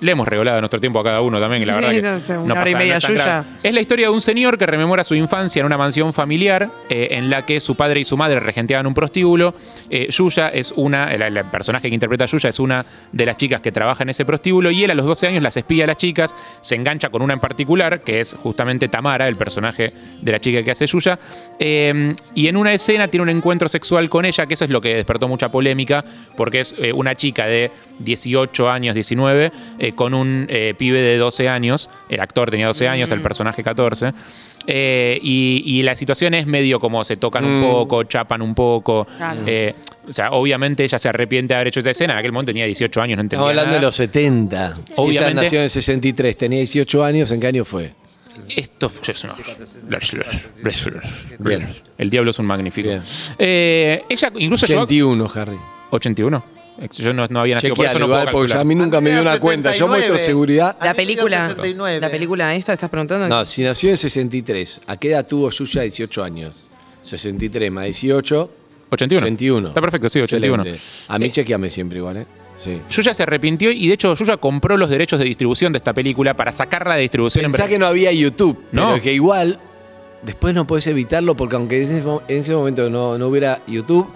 Le 0.00 0.12
hemos 0.12 0.28
regalado 0.28 0.60
nuestro 0.60 0.80
tiempo 0.80 1.00
a 1.00 1.04
cada 1.04 1.20
uno 1.20 1.40
también, 1.40 1.62
y 1.62 1.66
la 1.66 1.74
Sí, 1.74 1.80
verdad 1.80 1.92
que 1.92 2.02
no 2.02 2.18
sé, 2.20 2.38
una 2.38 2.54
no 2.54 2.60
hora 2.60 2.70
y 2.70 2.74
media 2.74 2.98
grave. 3.00 3.46
Es 3.62 3.74
la 3.74 3.80
historia 3.80 4.06
de 4.06 4.12
un 4.12 4.20
señor 4.20 4.58
que 4.58 4.66
rememora 4.66 5.04
su 5.04 5.14
infancia 5.14 5.60
en 5.60 5.66
una 5.66 5.76
mansión 5.76 6.12
familiar 6.12 6.68
eh, 6.88 7.08
en 7.12 7.30
la 7.30 7.44
que 7.44 7.60
su 7.60 7.74
padre 7.74 8.00
y 8.00 8.04
su 8.04 8.16
madre 8.16 8.40
regenteaban 8.40 8.86
un 8.86 8.94
prostíbulo. 8.94 9.54
Eh, 9.90 10.08
Yuya 10.10 10.48
es 10.48 10.72
una, 10.76 11.12
el, 11.12 11.22
el 11.22 11.44
personaje 11.46 11.88
que 11.88 11.94
interpreta 11.94 12.24
a 12.24 12.26
Yuya 12.26 12.50
es 12.50 12.60
una 12.60 12.84
de 13.12 13.26
las 13.26 13.36
chicas 13.36 13.60
que 13.60 13.72
trabaja 13.72 14.02
en 14.02 14.10
ese 14.10 14.24
prostíbulo 14.24 14.70
y 14.70 14.84
él 14.84 14.90
a 14.90 14.94
los 14.94 15.06
12 15.06 15.26
años 15.26 15.42
las 15.42 15.56
espía 15.56 15.84
a 15.84 15.86
las 15.86 15.96
chicas, 15.96 16.34
se 16.60 16.74
engancha 16.74 17.08
con 17.10 17.22
una 17.22 17.34
en 17.34 17.40
particular, 17.40 18.02
que 18.02 18.20
es 18.20 18.34
justamente 18.34 18.88
Tamara, 18.88 19.28
el 19.28 19.36
personaje 19.36 19.92
de 20.20 20.32
la 20.32 20.40
chica 20.40 20.62
que 20.62 20.70
hace 20.70 20.86
Yuya, 20.86 21.18
eh, 21.58 22.14
y 22.34 22.48
en 22.48 22.56
una 22.56 22.72
escena 22.72 23.08
tiene 23.08 23.22
un 23.22 23.28
encuentro 23.28 23.68
sexual 23.68 24.08
con 24.08 24.24
ella, 24.24 24.46
que 24.46 24.54
eso 24.54 24.64
es 24.64 24.70
lo 24.70 24.80
que 24.80 24.94
despertó 24.94 25.28
mucha 25.28 25.50
polémica, 25.50 26.04
porque 26.36 26.60
es 26.60 26.74
eh, 26.78 26.92
una 26.92 27.14
chica 27.14 27.46
de 27.46 27.70
18 28.00 28.70
años, 28.70 28.94
19, 28.94 29.52
eh, 29.88 29.92
con 29.94 30.14
un 30.14 30.46
eh, 30.48 30.74
pibe 30.76 31.00
de 31.02 31.16
12 31.18 31.48
años, 31.48 31.88
el 32.08 32.20
actor 32.20 32.50
tenía 32.50 32.66
12 32.68 32.88
años, 32.88 33.10
el 33.10 33.22
personaje 33.22 33.62
14. 33.62 34.12
eh, 34.70 35.18
y, 35.22 35.62
y 35.64 35.82
la 35.82 35.96
situación 35.96 36.34
es 36.34 36.46
medio 36.46 36.78
como 36.78 37.02
se 37.04 37.16
tocan 37.16 37.44
un 37.44 37.60
Mm. 37.60 37.70
poco, 37.70 38.02
chapan 38.04 38.42
un 38.42 38.54
poco. 38.54 39.06
Claro. 39.16 39.40
eh, 39.46 39.74
o 40.06 40.12
sea, 40.12 40.30
obviamente 40.32 40.84
ella 40.84 40.98
se 40.98 41.08
arrepiente 41.08 41.52
de 41.54 41.56
haber 41.56 41.68
hecho 41.68 41.80
esa 41.80 41.90
escena. 41.90 42.12
En 42.14 42.18
aquel 42.20 42.32
momento 42.32 42.50
tenía 42.50 42.64
18 42.66 43.00
años, 43.02 43.16
no 43.16 43.22
entendía 43.22 43.38
Estamos 43.38 43.50
hablando 43.50 43.72
de 43.74 43.78
nada. 43.78 43.86
los 43.88 43.94
70. 43.96 44.72
Obviamente. 44.96 45.30
Ella 45.32 45.34
nació 45.42 45.58
en 45.60 45.64
el 45.64 45.70
63, 45.70 46.36
tenía 46.38 46.58
18 46.58 47.04
años. 47.04 47.30
¿En 47.30 47.40
qué 47.40 47.46
año 47.46 47.64
fue? 47.64 47.92
Esto 48.56 48.90
es 49.06 49.24
una-. 49.24 49.34
El 51.98 52.10
diablo 52.10 52.30
es 52.30 52.38
un 52.38 52.46
magnífico. 52.46 52.88
Eh, 53.38 54.02
ella 54.08 54.32
incluso 54.36 54.66
llegó 54.66 54.80
a- 54.80 54.84
81, 54.84 55.28
Harry. 55.34 55.56
81. 55.90 56.44
Yo 56.96 57.12
no, 57.12 57.26
no 57.28 57.40
había 57.40 57.56
nacido, 57.56 57.74
por 57.74 57.86
eso 57.86 57.98
no 57.98 58.06
puedo 58.06 58.20
igual, 58.20 58.32
porque 58.32 58.48
calcular. 58.52 58.60
a 58.60 58.64
mí 58.64 58.74
nunca 58.74 59.00
me 59.00 59.10
dio 59.10 59.20
una 59.22 59.40
cuenta. 59.40 59.70
Yo 59.72 59.86
79. 59.86 59.88
muestro 60.08 60.26
seguridad. 60.26 60.76
La 60.80 60.94
película. 60.94 61.48
79. 61.48 62.00
La 62.00 62.10
película 62.10 62.54
esta, 62.54 62.72
¿estás 62.74 62.88
preguntando? 62.90 63.28
No, 63.28 63.44
si 63.44 63.62
nació 63.62 63.90
en 63.90 63.96
63, 63.96 64.80
¿a 64.86 64.96
qué 64.96 65.10
edad 65.10 65.26
tuvo 65.26 65.50
Yuya 65.50 65.82
18 65.82 66.22
años? 66.24 66.68
63 67.02 67.70
más 67.72 67.84
18, 67.84 68.50
81. 68.90 69.24
81. 69.26 69.68
Está 69.68 69.80
perfecto, 69.80 70.08
sí, 70.08 70.20
81. 70.20 70.62
Excelente. 70.62 70.82
A 71.08 71.18
mí 71.18 71.30
chequeame 71.30 71.70
siempre 71.70 71.98
igual, 71.98 72.16
¿eh? 72.18 72.26
Sí. 72.56 72.80
Yuya 72.90 73.14
se 73.14 73.22
arrepintió 73.22 73.70
y 73.70 73.86
de 73.88 73.94
hecho 73.94 74.14
Yuya 74.14 74.36
compró 74.36 74.76
los 74.76 74.90
derechos 74.90 75.18
de 75.20 75.24
distribución 75.26 75.72
de 75.72 75.76
esta 75.76 75.92
película 75.92 76.34
para 76.34 76.52
sacarla 76.52 76.96
de 76.96 77.02
distribución 77.02 77.44
en 77.44 77.52
Pensá 77.52 77.64
Brasil. 77.64 77.74
que 77.74 77.78
no 77.78 77.86
había 77.86 78.10
YouTube, 78.12 78.58
No. 78.72 78.90
pero 78.90 79.02
que 79.02 79.12
igual 79.12 79.60
después 80.22 80.54
no 80.54 80.66
podés 80.66 80.88
evitarlo 80.88 81.36
porque 81.36 81.54
aunque 81.54 81.80
en 81.82 82.04
en 82.28 82.38
ese 82.40 82.54
momento 82.54 82.90
no, 82.90 83.16
no 83.16 83.28
hubiera 83.28 83.62
YouTube, 83.68 84.08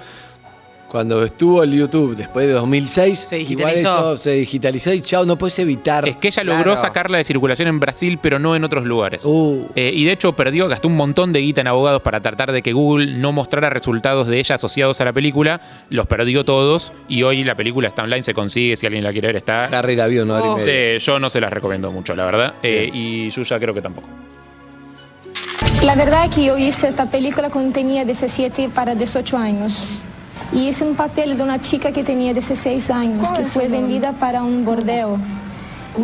cuando 0.92 1.24
estuvo 1.24 1.62
el 1.62 1.72
YouTube 1.72 2.14
después 2.14 2.46
de 2.46 2.52
2006, 2.52 3.18
Se 3.18 3.38
igual 3.40 3.48
digitalizó. 3.72 3.98
eso 4.12 4.16
se 4.18 4.32
digitalizó 4.32 4.92
y 4.92 5.00
chao, 5.00 5.24
no 5.24 5.38
podés 5.38 5.58
evitar. 5.58 6.06
Es 6.06 6.16
que 6.16 6.28
ella 6.28 6.44
logró 6.44 6.64
Claro. 6.64 6.80
sacarla 6.82 7.16
de 7.16 7.24
circulación 7.24 7.66
en 7.68 7.80
Brasil, 7.80 8.18
pero 8.20 8.38
no 8.38 8.54
en 8.54 8.62
otros 8.62 8.84
lugares. 8.84 9.24
Uh. 9.24 9.68
Eh, 9.74 9.90
y 9.94 10.04
de 10.04 10.12
hecho 10.12 10.34
perdió, 10.34 10.68
gastó 10.68 10.88
un 10.88 10.96
montón 10.96 11.32
de 11.32 11.40
guita 11.40 11.62
en 11.62 11.68
abogados 11.68 12.02
para 12.02 12.20
tratar 12.20 12.52
de 12.52 12.60
que 12.60 12.74
Google 12.74 13.14
no 13.14 13.32
mostrara 13.32 13.70
resultados 13.70 14.26
de 14.26 14.38
ella 14.38 14.56
asociados 14.56 15.00
a 15.00 15.06
la 15.06 15.14
película. 15.14 15.62
Los 15.88 16.06
perdió 16.06 16.44
todos 16.44 16.92
y 17.08 17.22
hoy 17.22 17.42
la 17.42 17.54
película 17.54 17.88
está 17.88 18.02
online, 18.02 18.22
se 18.22 18.34
consigue, 18.34 18.76
si 18.76 18.84
alguien 18.84 19.02
la 19.02 19.12
quiere 19.12 19.28
ver 19.28 19.36
está. 19.36 19.64
Harry 19.66 19.96
la 19.96 20.06
vio, 20.08 20.26
no 20.26 20.36
Oh. 20.36 20.58
Eh, 20.60 20.98
yo 21.00 21.18
no 21.18 21.30
se 21.30 21.40
las 21.40 21.50
recomiendo 21.50 21.90
mucho, 21.90 22.14
la 22.14 22.26
verdad. 22.26 22.52
Eh, 22.62 22.90
y 22.92 23.30
Yuya 23.30 23.58
creo 23.58 23.72
que 23.72 23.80
tampoco. 23.80 24.08
La 25.82 25.94
verdad 25.96 26.26
es 26.26 26.34
que 26.36 26.44
yo 26.44 26.58
hice 26.58 26.86
esta 26.86 27.06
película 27.10 27.48
cuando 27.48 27.72
tenía 27.72 28.04
17 28.04 28.68
para 28.68 28.94
18 28.94 29.38
años. 29.38 29.84
Y 30.52 30.68
hice 30.68 30.84
un 30.84 30.94
papel 30.96 31.36
de 31.36 31.42
una 31.42 31.60
chica 31.60 31.92
que 31.92 32.02
tenía 32.04 32.32
16 32.32 32.90
años, 32.90 33.28
que 33.32 33.42
fue 33.44 33.64
vendida 33.68 34.12
para 34.12 34.42
un 34.42 34.64
bordeo. 34.64 35.18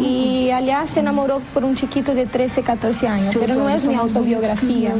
Y 0.02 0.50
aliás 0.50 0.90
se 0.90 1.00
enamoró 1.00 1.40
por 1.54 1.64
un 1.64 1.74
chiquito 1.74 2.14
de 2.14 2.26
13, 2.26 2.62
14 2.62 3.08
años, 3.08 3.32
pero 3.40 3.54
no 3.54 3.68
es 3.70 3.86
mi 3.88 3.94
autobiografía. 3.94 4.90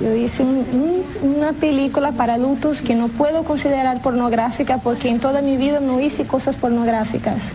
Yo 0.00 0.14
hice 0.14 0.42
un- 0.42 1.04
un- 1.22 1.34
una 1.36 1.52
película 1.52 2.12
para 2.12 2.34
adultos 2.34 2.80
que 2.80 2.94
no 2.94 3.08
puedo 3.08 3.44
considerar 3.44 4.00
pornográfica 4.00 4.78
porque 4.78 5.10
en 5.10 5.20
toda 5.20 5.42
mi 5.42 5.58
vida 5.58 5.80
no 5.80 6.00
hice 6.00 6.24
cosas 6.24 6.56
pornográficas. 6.56 7.52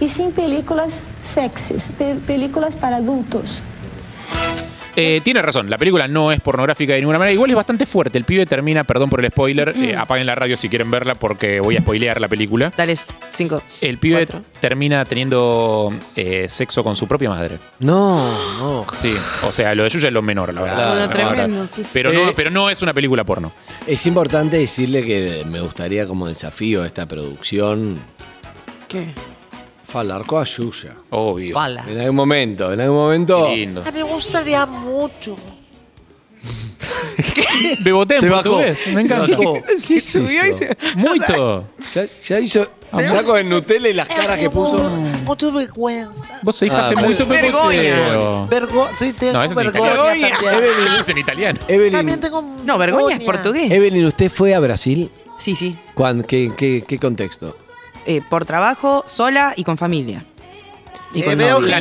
Hice 0.00 0.24
películas 0.30 1.04
sexys, 1.22 1.90
pe- 1.96 2.16
películas 2.26 2.74
para 2.74 2.96
adultos. 2.96 3.62
Eh, 4.94 5.22
tiene 5.24 5.40
razón, 5.40 5.70
la 5.70 5.78
película 5.78 6.06
no 6.06 6.32
es 6.32 6.40
pornográfica 6.40 6.92
de 6.92 7.00
ninguna 7.00 7.18
manera. 7.18 7.32
Igual 7.32 7.48
es 7.50 7.56
bastante 7.56 7.86
fuerte. 7.86 8.18
El 8.18 8.24
pibe 8.24 8.44
termina, 8.44 8.84
perdón 8.84 9.08
por 9.08 9.24
el 9.24 9.30
spoiler, 9.30 9.74
Mm. 9.74 9.84
eh, 9.84 9.96
apaguen 9.96 10.26
la 10.26 10.34
radio 10.34 10.56
si 10.56 10.68
quieren 10.68 10.90
verla 10.90 11.14
porque 11.14 11.60
voy 11.60 11.76
a 11.76 11.80
spoilear 11.80 12.20
la 12.20 12.28
película. 12.28 12.72
Dale, 12.76 12.94
cinco. 13.30 13.62
El 13.80 13.96
pibe 13.98 14.26
Cuatro. 14.26 14.42
termina 14.60 15.04
teniendo 15.06 15.92
eh, 16.14 16.46
sexo 16.48 16.84
con 16.84 16.94
su 16.96 17.08
propia 17.08 17.30
madre. 17.30 17.58
No, 17.78 18.58
no. 18.58 18.86
Sí, 18.94 19.14
o 19.44 19.52
sea, 19.52 19.74
lo 19.74 19.84
de 19.84 19.88
Yuya 19.90 20.08
es 20.08 20.14
lo 20.14 20.20
menor, 20.22 20.52
la 20.52 20.60
verdad. 20.60 20.88
Bueno, 20.90 21.10
tremendo, 21.10 21.58
verdad. 21.60 21.70
sí, 21.72 21.84
sí. 21.84 21.90
Pero, 21.94 22.12
no, 22.12 22.32
pero 22.34 22.50
no 22.50 22.68
es 22.68 22.82
una 22.82 22.92
película 22.92 23.24
porno. 23.24 23.50
Es 23.86 24.04
importante 24.06 24.58
decirle 24.58 25.04
que 25.04 25.44
me 25.48 25.60
gustaría 25.60 26.06
como 26.06 26.28
desafío 26.28 26.82
a 26.82 26.86
esta 26.86 27.06
producción 27.06 27.98
¿Qué? 28.88 29.14
Falar 29.92 30.24
con 30.26 30.40
a 30.42 30.44
Yuya. 30.44 30.94
Obvio. 31.10 31.54
Bala. 31.54 31.84
En 31.88 31.98
algún 32.00 32.16
momento, 32.16 32.72
en 32.72 32.80
algún 32.80 32.96
momento. 32.98 33.46
Qué 33.48 33.56
lindo. 33.56 33.82
A 33.86 33.90
mí 33.90 33.98
me 33.98 34.02
gustaría 34.04 34.66
mucho. 34.66 35.36
Beboté 37.84 38.14
en 38.16 38.20
Se 38.22 38.28
bajó. 38.28 38.42
portugués, 38.42 38.86
me 38.88 39.02
encanta. 39.02 39.26
Se. 39.26 39.36
Sí, 39.78 39.94
¿Qué 39.94 40.00
subió 40.00 40.46
y 40.46 40.52
se- 40.54 40.76
Muito. 40.96 41.64
Ya, 41.94 42.04
ya 42.04 42.40
hizo. 42.40 42.66
Ya 42.92 43.24
con 43.24 43.38
el 43.38 43.48
Nutella 43.48 43.88
y 43.88 43.92
las 43.94 44.06
caras 44.08 44.38
que 44.38 44.50
puso. 44.50 44.78
Mucha 45.24 45.50
vergüenza. 45.50 46.40
Vos 46.42 46.56
sois 46.56 46.72
Ah, 46.72 46.80
hace 46.80 46.94
vale. 46.94 47.08
mucho 47.08 47.26
Vergoña. 47.26 48.46
Vergo 48.50 48.88
sí, 48.94 49.12
tengo 49.14 49.32
No, 49.34 49.44
eso 49.44 49.54
vergüenza 49.54 49.78
italiano. 50.16 50.42
también. 50.42 50.88
Eso 50.92 51.00
es 51.00 51.08
en 51.08 51.18
italiano. 51.18 51.60
Evelyn, 51.68 51.92
También 51.92 52.20
tengo 52.20 52.42
No, 52.64 52.76
vergüenza 52.78 53.16
es 53.16 53.24
portugués. 53.24 53.70
Evelyn, 53.70 54.04
¿usted 54.06 54.30
fue 54.30 54.54
a 54.54 54.60
Brasil? 54.60 55.10
Sí, 55.38 55.54
sí. 55.54 55.76
¿Cuán- 55.94 56.22
qué, 56.24 56.52
qué, 56.56 56.84
qué 56.86 56.98
contexto? 56.98 57.56
Eh, 58.06 58.20
por 58.28 58.44
trabajo, 58.44 59.04
sola 59.06 59.52
y 59.56 59.64
con 59.64 59.78
familia. 59.78 60.24
Y 61.14 61.20
Eh, 61.20 61.24
con 61.24 61.38
veo 61.38 61.60
novio. 61.60 61.68
que- 61.68 61.74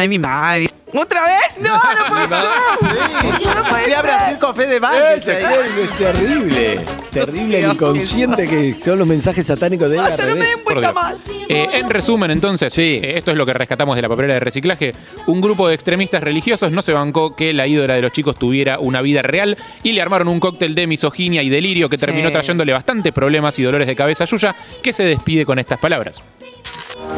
Ay, 0.00 0.08
mi 0.08 0.18
madre. 0.18 0.68
¿Otra 0.94 1.20
vez? 1.24 1.58
No, 1.60 1.74
no 1.74 2.06
puede 2.08 2.28
ser. 2.28 3.56
No 3.56 3.64
puede 3.68 3.82
Fui 3.84 3.92
a 3.92 3.96
ser. 3.96 4.02
Brasil 4.02 4.38
con 4.38 4.54
Fede 4.54 4.80
terrible, 5.24 5.82
es 5.84 5.98
terrible. 5.98 6.80
Terrible 7.12 7.60
el 7.60 7.72
inconsciente 7.72 8.48
que 8.48 8.74
son 8.82 8.98
los 8.98 9.06
mensajes 9.06 9.46
satánicos 9.46 9.90
de 9.90 9.98
al 9.98 10.08
Basta, 10.10 10.22
no 10.26 10.34
me 10.34 10.40
revés. 10.40 10.54
den 10.56 10.64
Por 10.64 10.72
vuelta 10.74 10.92
Dios. 10.92 11.02
más. 11.02 11.26
Eh, 11.48 11.68
en 11.74 11.90
resumen, 11.90 12.30
entonces, 12.30 12.72
Sí. 12.72 13.00
eh, 13.02 13.18
esto 13.18 13.30
es 13.32 13.36
lo 13.36 13.44
que 13.46 13.52
rescatamos 13.52 13.96
de 13.96 14.02
la 14.02 14.08
papelera 14.08 14.34
de 14.34 14.40
reciclaje. 14.40 14.94
Un 15.26 15.40
grupo 15.40 15.68
de 15.68 15.74
extremistas 15.74 16.22
religiosos 16.22 16.72
no 16.72 16.80
se 16.82 16.92
bancó 16.92 17.36
que 17.36 17.52
la 17.52 17.66
ídola 17.66 17.94
de 17.94 18.02
los 18.02 18.12
chicos 18.12 18.36
tuviera 18.36 18.78
una 18.78 19.02
vida 19.02 19.22
real 19.22 19.58
y 19.82 19.92
le 19.92 20.00
armaron 20.02 20.28
un 20.28 20.40
cóctel 20.40 20.74
de 20.74 20.86
misoginia 20.86 21.42
y 21.42 21.48
delirio 21.50 21.88
que 21.88 21.98
terminó 21.98 22.28
Sí. 22.28 22.32
trayéndole 22.32 22.72
bastantes 22.72 23.12
problemas 23.12 23.58
y 23.58 23.62
dolores 23.62 23.86
de 23.86 23.94
cabeza 23.96 24.24
a 24.24 24.26
Yuya, 24.26 24.56
que 24.82 24.92
se 24.92 25.04
despide 25.04 25.44
con 25.44 25.58
estas 25.58 25.78
palabras. 25.78 26.22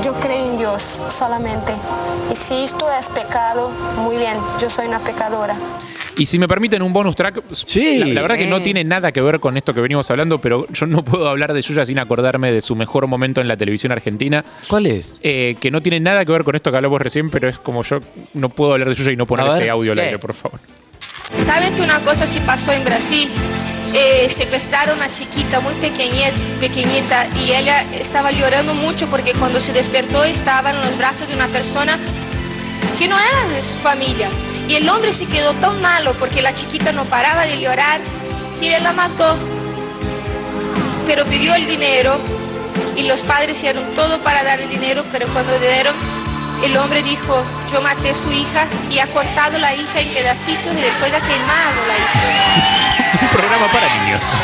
Yo 0.02 0.12
creo 0.14 0.44
en 0.52 0.58
Dios 0.58 1.00
solamente. 1.08 1.72
Y 2.32 2.36
si 2.36 2.54
esto 2.64 2.86
es 2.98 3.08
pecado, 3.10 3.70
muy 3.98 4.16
bien, 4.16 4.36
yo 4.60 4.68
soy 4.68 4.86
una 4.88 4.98
pecadora. 4.98 5.54
Y 6.16 6.26
si 6.26 6.38
me 6.38 6.46
permiten 6.46 6.80
un 6.82 6.92
bonus 6.92 7.16
track, 7.16 7.42
Sí. 7.52 7.98
la, 7.98 8.06
la 8.06 8.22
verdad 8.22 8.36
que 8.36 8.46
no 8.46 8.62
tiene 8.62 8.84
nada 8.84 9.10
que 9.10 9.20
ver 9.20 9.40
con 9.40 9.56
esto 9.56 9.74
que 9.74 9.80
venimos 9.80 10.08
hablando, 10.10 10.40
pero 10.40 10.66
yo 10.72 10.86
no 10.86 11.02
puedo 11.02 11.28
hablar 11.28 11.52
de 11.52 11.60
Yuya 11.62 11.84
sin 11.84 11.98
acordarme 11.98 12.52
de 12.52 12.62
su 12.62 12.76
mejor 12.76 13.06
momento 13.08 13.40
en 13.40 13.48
la 13.48 13.56
televisión 13.56 13.90
argentina. 13.92 14.44
¿Cuál 14.68 14.86
es? 14.86 15.18
eh, 15.22 15.56
que 15.60 15.70
no 15.72 15.82
tiene 15.82 15.98
nada 16.00 16.24
que 16.24 16.30
ver 16.32 16.44
con 16.44 16.54
esto 16.54 16.70
que 16.70 16.76
hablamos 16.76 17.00
recién, 17.00 17.30
pero 17.30 17.48
es 17.48 17.58
como 17.58 17.82
yo 17.82 17.98
no 18.34 18.48
puedo 18.48 18.72
hablar 18.72 18.88
de 18.90 18.94
Yuya 18.94 19.10
y 19.12 19.16
no 19.16 19.26
poner 19.26 19.46
este 19.48 19.70
audio 19.70 19.92
al 19.92 19.98
aire, 19.98 20.18
por 20.18 20.34
favor. 20.34 20.60
¿Saben 21.44 21.74
que 21.74 21.82
una 21.82 21.98
cosa 22.00 22.26
se 22.26 22.40
pasó 22.40 22.72
en 22.72 22.84
Brasil? 22.84 23.28
eh, 23.96 24.28
secuestraron 24.28 25.00
a 25.02 25.08
chiquita 25.08 25.60
muy 25.60 25.72
pequeñe- 25.74 26.32
pequeñita 26.58 27.28
y 27.46 27.52
ella 27.52 27.84
estaba 27.92 28.32
llorando 28.32 28.74
mucho 28.74 29.06
porque 29.06 29.32
cuando 29.34 29.60
se 29.60 29.72
despertó 29.72 30.24
estaba 30.24 30.70
en 30.70 30.78
los 30.80 30.98
brazos 30.98 31.28
de 31.28 31.34
una 31.36 31.46
persona 31.46 31.96
que 32.98 33.06
no 33.06 33.16
era 33.16 33.54
de 33.54 33.62
su 33.62 33.74
familia. 33.78 34.28
Y 34.68 34.74
el 34.76 34.88
hombre 34.88 35.12
se 35.12 35.26
quedó 35.26 35.52
tan 35.54 35.80
malo 35.82 36.14
porque 36.14 36.42
la 36.42 36.54
chiquita 36.54 36.92
no 36.92 37.04
paraba 37.04 37.46
de 37.46 37.60
llorar 37.60 38.00
que 38.60 38.74
él 38.74 38.82
la 38.82 38.92
mató. 38.92 39.36
Pero 41.06 41.24
pidió 41.26 41.54
el 41.54 41.66
dinero 41.66 42.18
y 42.96 43.02
los 43.02 43.22
padres 43.22 43.58
hicieron 43.58 43.84
todo 43.94 44.18
para 44.20 44.42
dar 44.42 44.60
el 44.60 44.70
dinero, 44.70 45.04
pero 45.12 45.26
cuando 45.28 45.58
dieron, 45.58 45.94
el 46.62 46.76
hombre 46.76 47.02
dijo, 47.02 47.44
yo 47.72 47.80
maté 47.82 48.10
a 48.10 48.16
su 48.16 48.32
hija 48.32 48.66
y 48.90 48.98
ha 48.98 49.06
cortado 49.08 49.58
la 49.58 49.74
hija 49.74 50.00
en 50.00 50.08
pedacitos 50.14 50.72
y 50.72 50.80
después 50.80 51.12
ha 51.12 51.20
quemado 51.20 51.86
la 51.86 51.96
hija. 51.98 52.83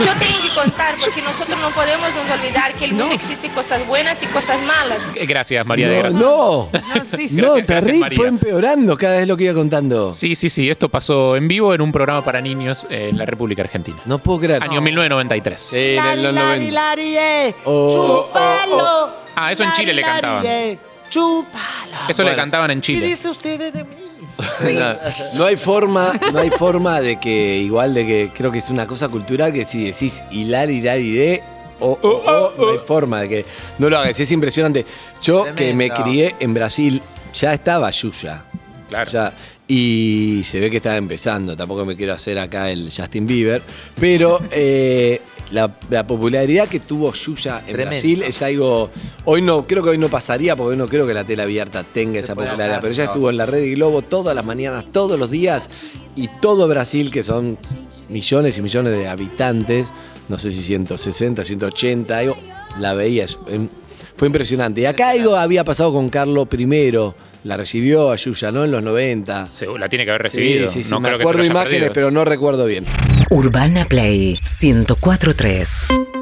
Yo 0.01 0.13
tengo 0.19 0.43
que 0.43 0.55
contar 0.55 0.95
porque 1.03 1.23
nosotros 1.23 1.59
no 1.61 1.71
podemos 1.71 2.09
nos 2.15 2.31
olvidar 2.31 2.75
que 2.75 2.85
el 2.87 2.93
mundo 2.95 3.15
existe 3.15 3.49
cosas 3.51 3.87
buenas 3.87 4.23
y 4.23 4.27
cosas 4.27 4.61
malas. 4.63 5.11
Gracias, 5.27 5.65
María 5.67 5.89
de 5.89 6.03
No, 6.13 6.69
Gracia. 6.71 6.95
no, 6.97 7.05
sí, 7.09 7.29
sí. 7.29 7.41
no, 7.41 7.55
terrible, 7.65 8.11
fue 8.17 8.29
empeorando 8.29 8.97
cada 8.97 9.19
vez 9.19 9.27
lo 9.29 9.37
que 9.37 9.45
iba 9.45 9.55
contando. 9.55 10.13
Sí, 10.13 10.35
sí, 10.35 10.51
sí. 10.51 10.69
Esto 10.71 10.89
pasó 10.89 11.37
en 11.37 11.49
vivo 11.49 11.75
en 11.75 11.81
un 11.81 11.93
programa 11.93 12.25
para 12.25 12.41
niños 12.41 12.87
en 12.91 13.17
la 13.19 13.25
República 13.27 13.63
Argentina. 13.63 13.99
No 14.07 14.19
puedo 14.19 14.41
creer. 14.41 14.63
Año 14.63 14.81
1993. 14.81 15.61
Sí, 15.61 15.79
en 15.91 15.97
Lari, 15.97 16.23
lari, 16.23 16.35
90. 16.35 16.71
lari, 16.73 17.17
eh. 17.17 17.55
Oh, 17.65 18.27
Chúpalo. 18.33 19.11
Ah, 19.37 19.53
eso 19.53 19.63
en 19.63 19.73
Chile 19.73 19.93
le 19.95 20.03
cantaban. 20.03 20.45
eh. 20.47 20.79
Chúpalo. 21.09 21.97
Eso 22.09 22.23
le 22.25 22.37
cantaban 22.37 22.71
en 22.71 22.81
¿Qué 22.81 22.93
Chile. 22.95 23.07
dice 23.07 23.29
usted 23.29 23.73
de 23.73 23.85
mí? 23.85 23.97
No, 24.39 25.39
no 25.39 25.45
hay 25.45 25.57
forma, 25.57 26.13
no 26.33 26.39
hay 26.39 26.51
forma 26.51 27.01
de 27.01 27.19
que, 27.19 27.59
igual 27.59 27.95
de 27.95 28.07
que 28.07 28.31
creo 28.35 28.51
que 28.51 28.59
es 28.59 28.71
una 28.71 28.87
cosa 28.87 29.09
cultural 29.09 29.53
que 29.53 29.65
si 29.65 29.85
decís 29.85 30.23
hilar, 30.31 30.71
hilar, 30.71 30.99
iré, 30.99 31.43
o, 31.81 31.99
o, 32.01 32.09
o, 32.09 32.53
no 32.59 32.73
hay 32.73 32.79
forma 32.87 33.23
de 33.23 33.29
que 33.29 33.47
no 33.79 33.89
lo 33.89 33.99
hagas. 33.99 34.19
Es 34.21 34.31
impresionante. 34.31 34.85
Yo 35.23 35.55
que 35.55 35.75
me 35.75 35.91
crié 35.91 36.37
en 36.41 36.55
Brasil, 36.55 37.03
ya 37.35 37.53
estaba 37.53 37.91
Yuya. 37.91 38.45
Claro. 38.89 39.11
Ya, 39.11 39.33
y 39.71 40.43
se 40.43 40.59
ve 40.59 40.69
que 40.69 40.79
estaba 40.79 40.97
empezando. 40.97 41.57
Tampoco 41.57 41.85
me 41.85 41.97
quiero 41.97 42.13
hacer 42.13 42.39
acá 42.41 42.71
el 42.71 42.91
Justin 42.95 43.25
Bieber. 43.25 43.63
Pero 44.01 44.41
eh, 44.51 45.21
la, 45.51 45.77
la 45.91 46.07
popularidad 46.07 46.69
que 46.69 46.81
tuvo 46.81 47.13
Yuya 47.13 47.59
en 47.61 47.65
Tremendo. 47.75 47.91
Brasil 47.91 48.23
es 48.23 48.43
algo. 48.43 48.91
Hoy 49.25 49.43
no, 49.43 49.67
creo 49.67 49.83
que 49.83 49.91
hoy 49.91 49.99
no 49.99 50.09
pasaría, 50.09 50.55
porque 50.57 50.73
hoy 50.73 50.77
no 50.77 50.89
creo 50.89 51.07
que 51.07 51.15
la 51.15 51.25
tela 51.25 51.43
abierta 51.45 51.83
tenga 51.85 52.21
esa 52.21 52.35
popularidad. 52.35 52.67
hablar, 52.67 52.81
Pero 52.83 52.95
ya 52.95 53.05
no. 53.05 53.11
estuvo 53.11 53.31
en 53.31 53.37
la 53.37 53.47
red 53.47 53.59
de 53.61 53.71
Globo 53.73 54.03
todas 54.03 54.35
las 54.35 54.45
mañanas, 54.45 54.85
todos 54.93 55.19
los 55.19 55.31
días. 55.31 55.69
Y 56.17 56.29
todo 56.41 56.67
Brasil, 56.69 57.11
que 57.11 57.23
son 57.23 57.57
millones 58.09 58.59
y 58.59 58.63
millones 58.63 58.93
de 58.93 59.09
habitantes, 59.09 59.93
no 60.29 60.39
sé 60.39 60.53
si 60.53 60.63
160, 60.63 61.43
180, 61.45 62.19
algo, 62.19 62.37
la 62.79 62.95
veía. 62.95 63.27
em, 63.49 63.69
Fue 64.17 64.27
impresionante. 64.27 64.83
Y 64.83 64.87
acá 64.87 65.11
algo 65.11 65.35
había 65.37 65.65
pasado 65.65 65.93
con 65.93 66.11
Carlos 66.11 66.47
I. 66.53 66.91
La 67.45 67.57
recibió 67.57 68.11
a 68.11 68.17
Yuya, 68.17 68.53
¿no? 68.53 68.65
En 68.65 68.71
los 68.71 68.83
90. 68.83 69.49
Se- 69.49 69.67
La 69.79 69.89
tiene 69.89 70.05
que 70.05 70.11
haber 70.11 70.23
recibido. 70.25 70.69
Sí, 70.69 70.75
sí, 70.75 70.83
sí. 70.83 70.91
no 70.91 71.01
me 71.01 71.09
creo 71.09 71.19
que 71.19 71.25
se 71.25 71.29
acuerdo 71.31 71.41
haya 71.43 71.51
imágenes, 71.51 71.79
perdido. 71.81 71.93
pero 71.95 72.11
no 72.11 72.25
recuerdo 72.27 72.67
bien. 72.67 72.85
Urbana 73.33 73.85
Play 73.85 74.37
1043. 74.43 76.20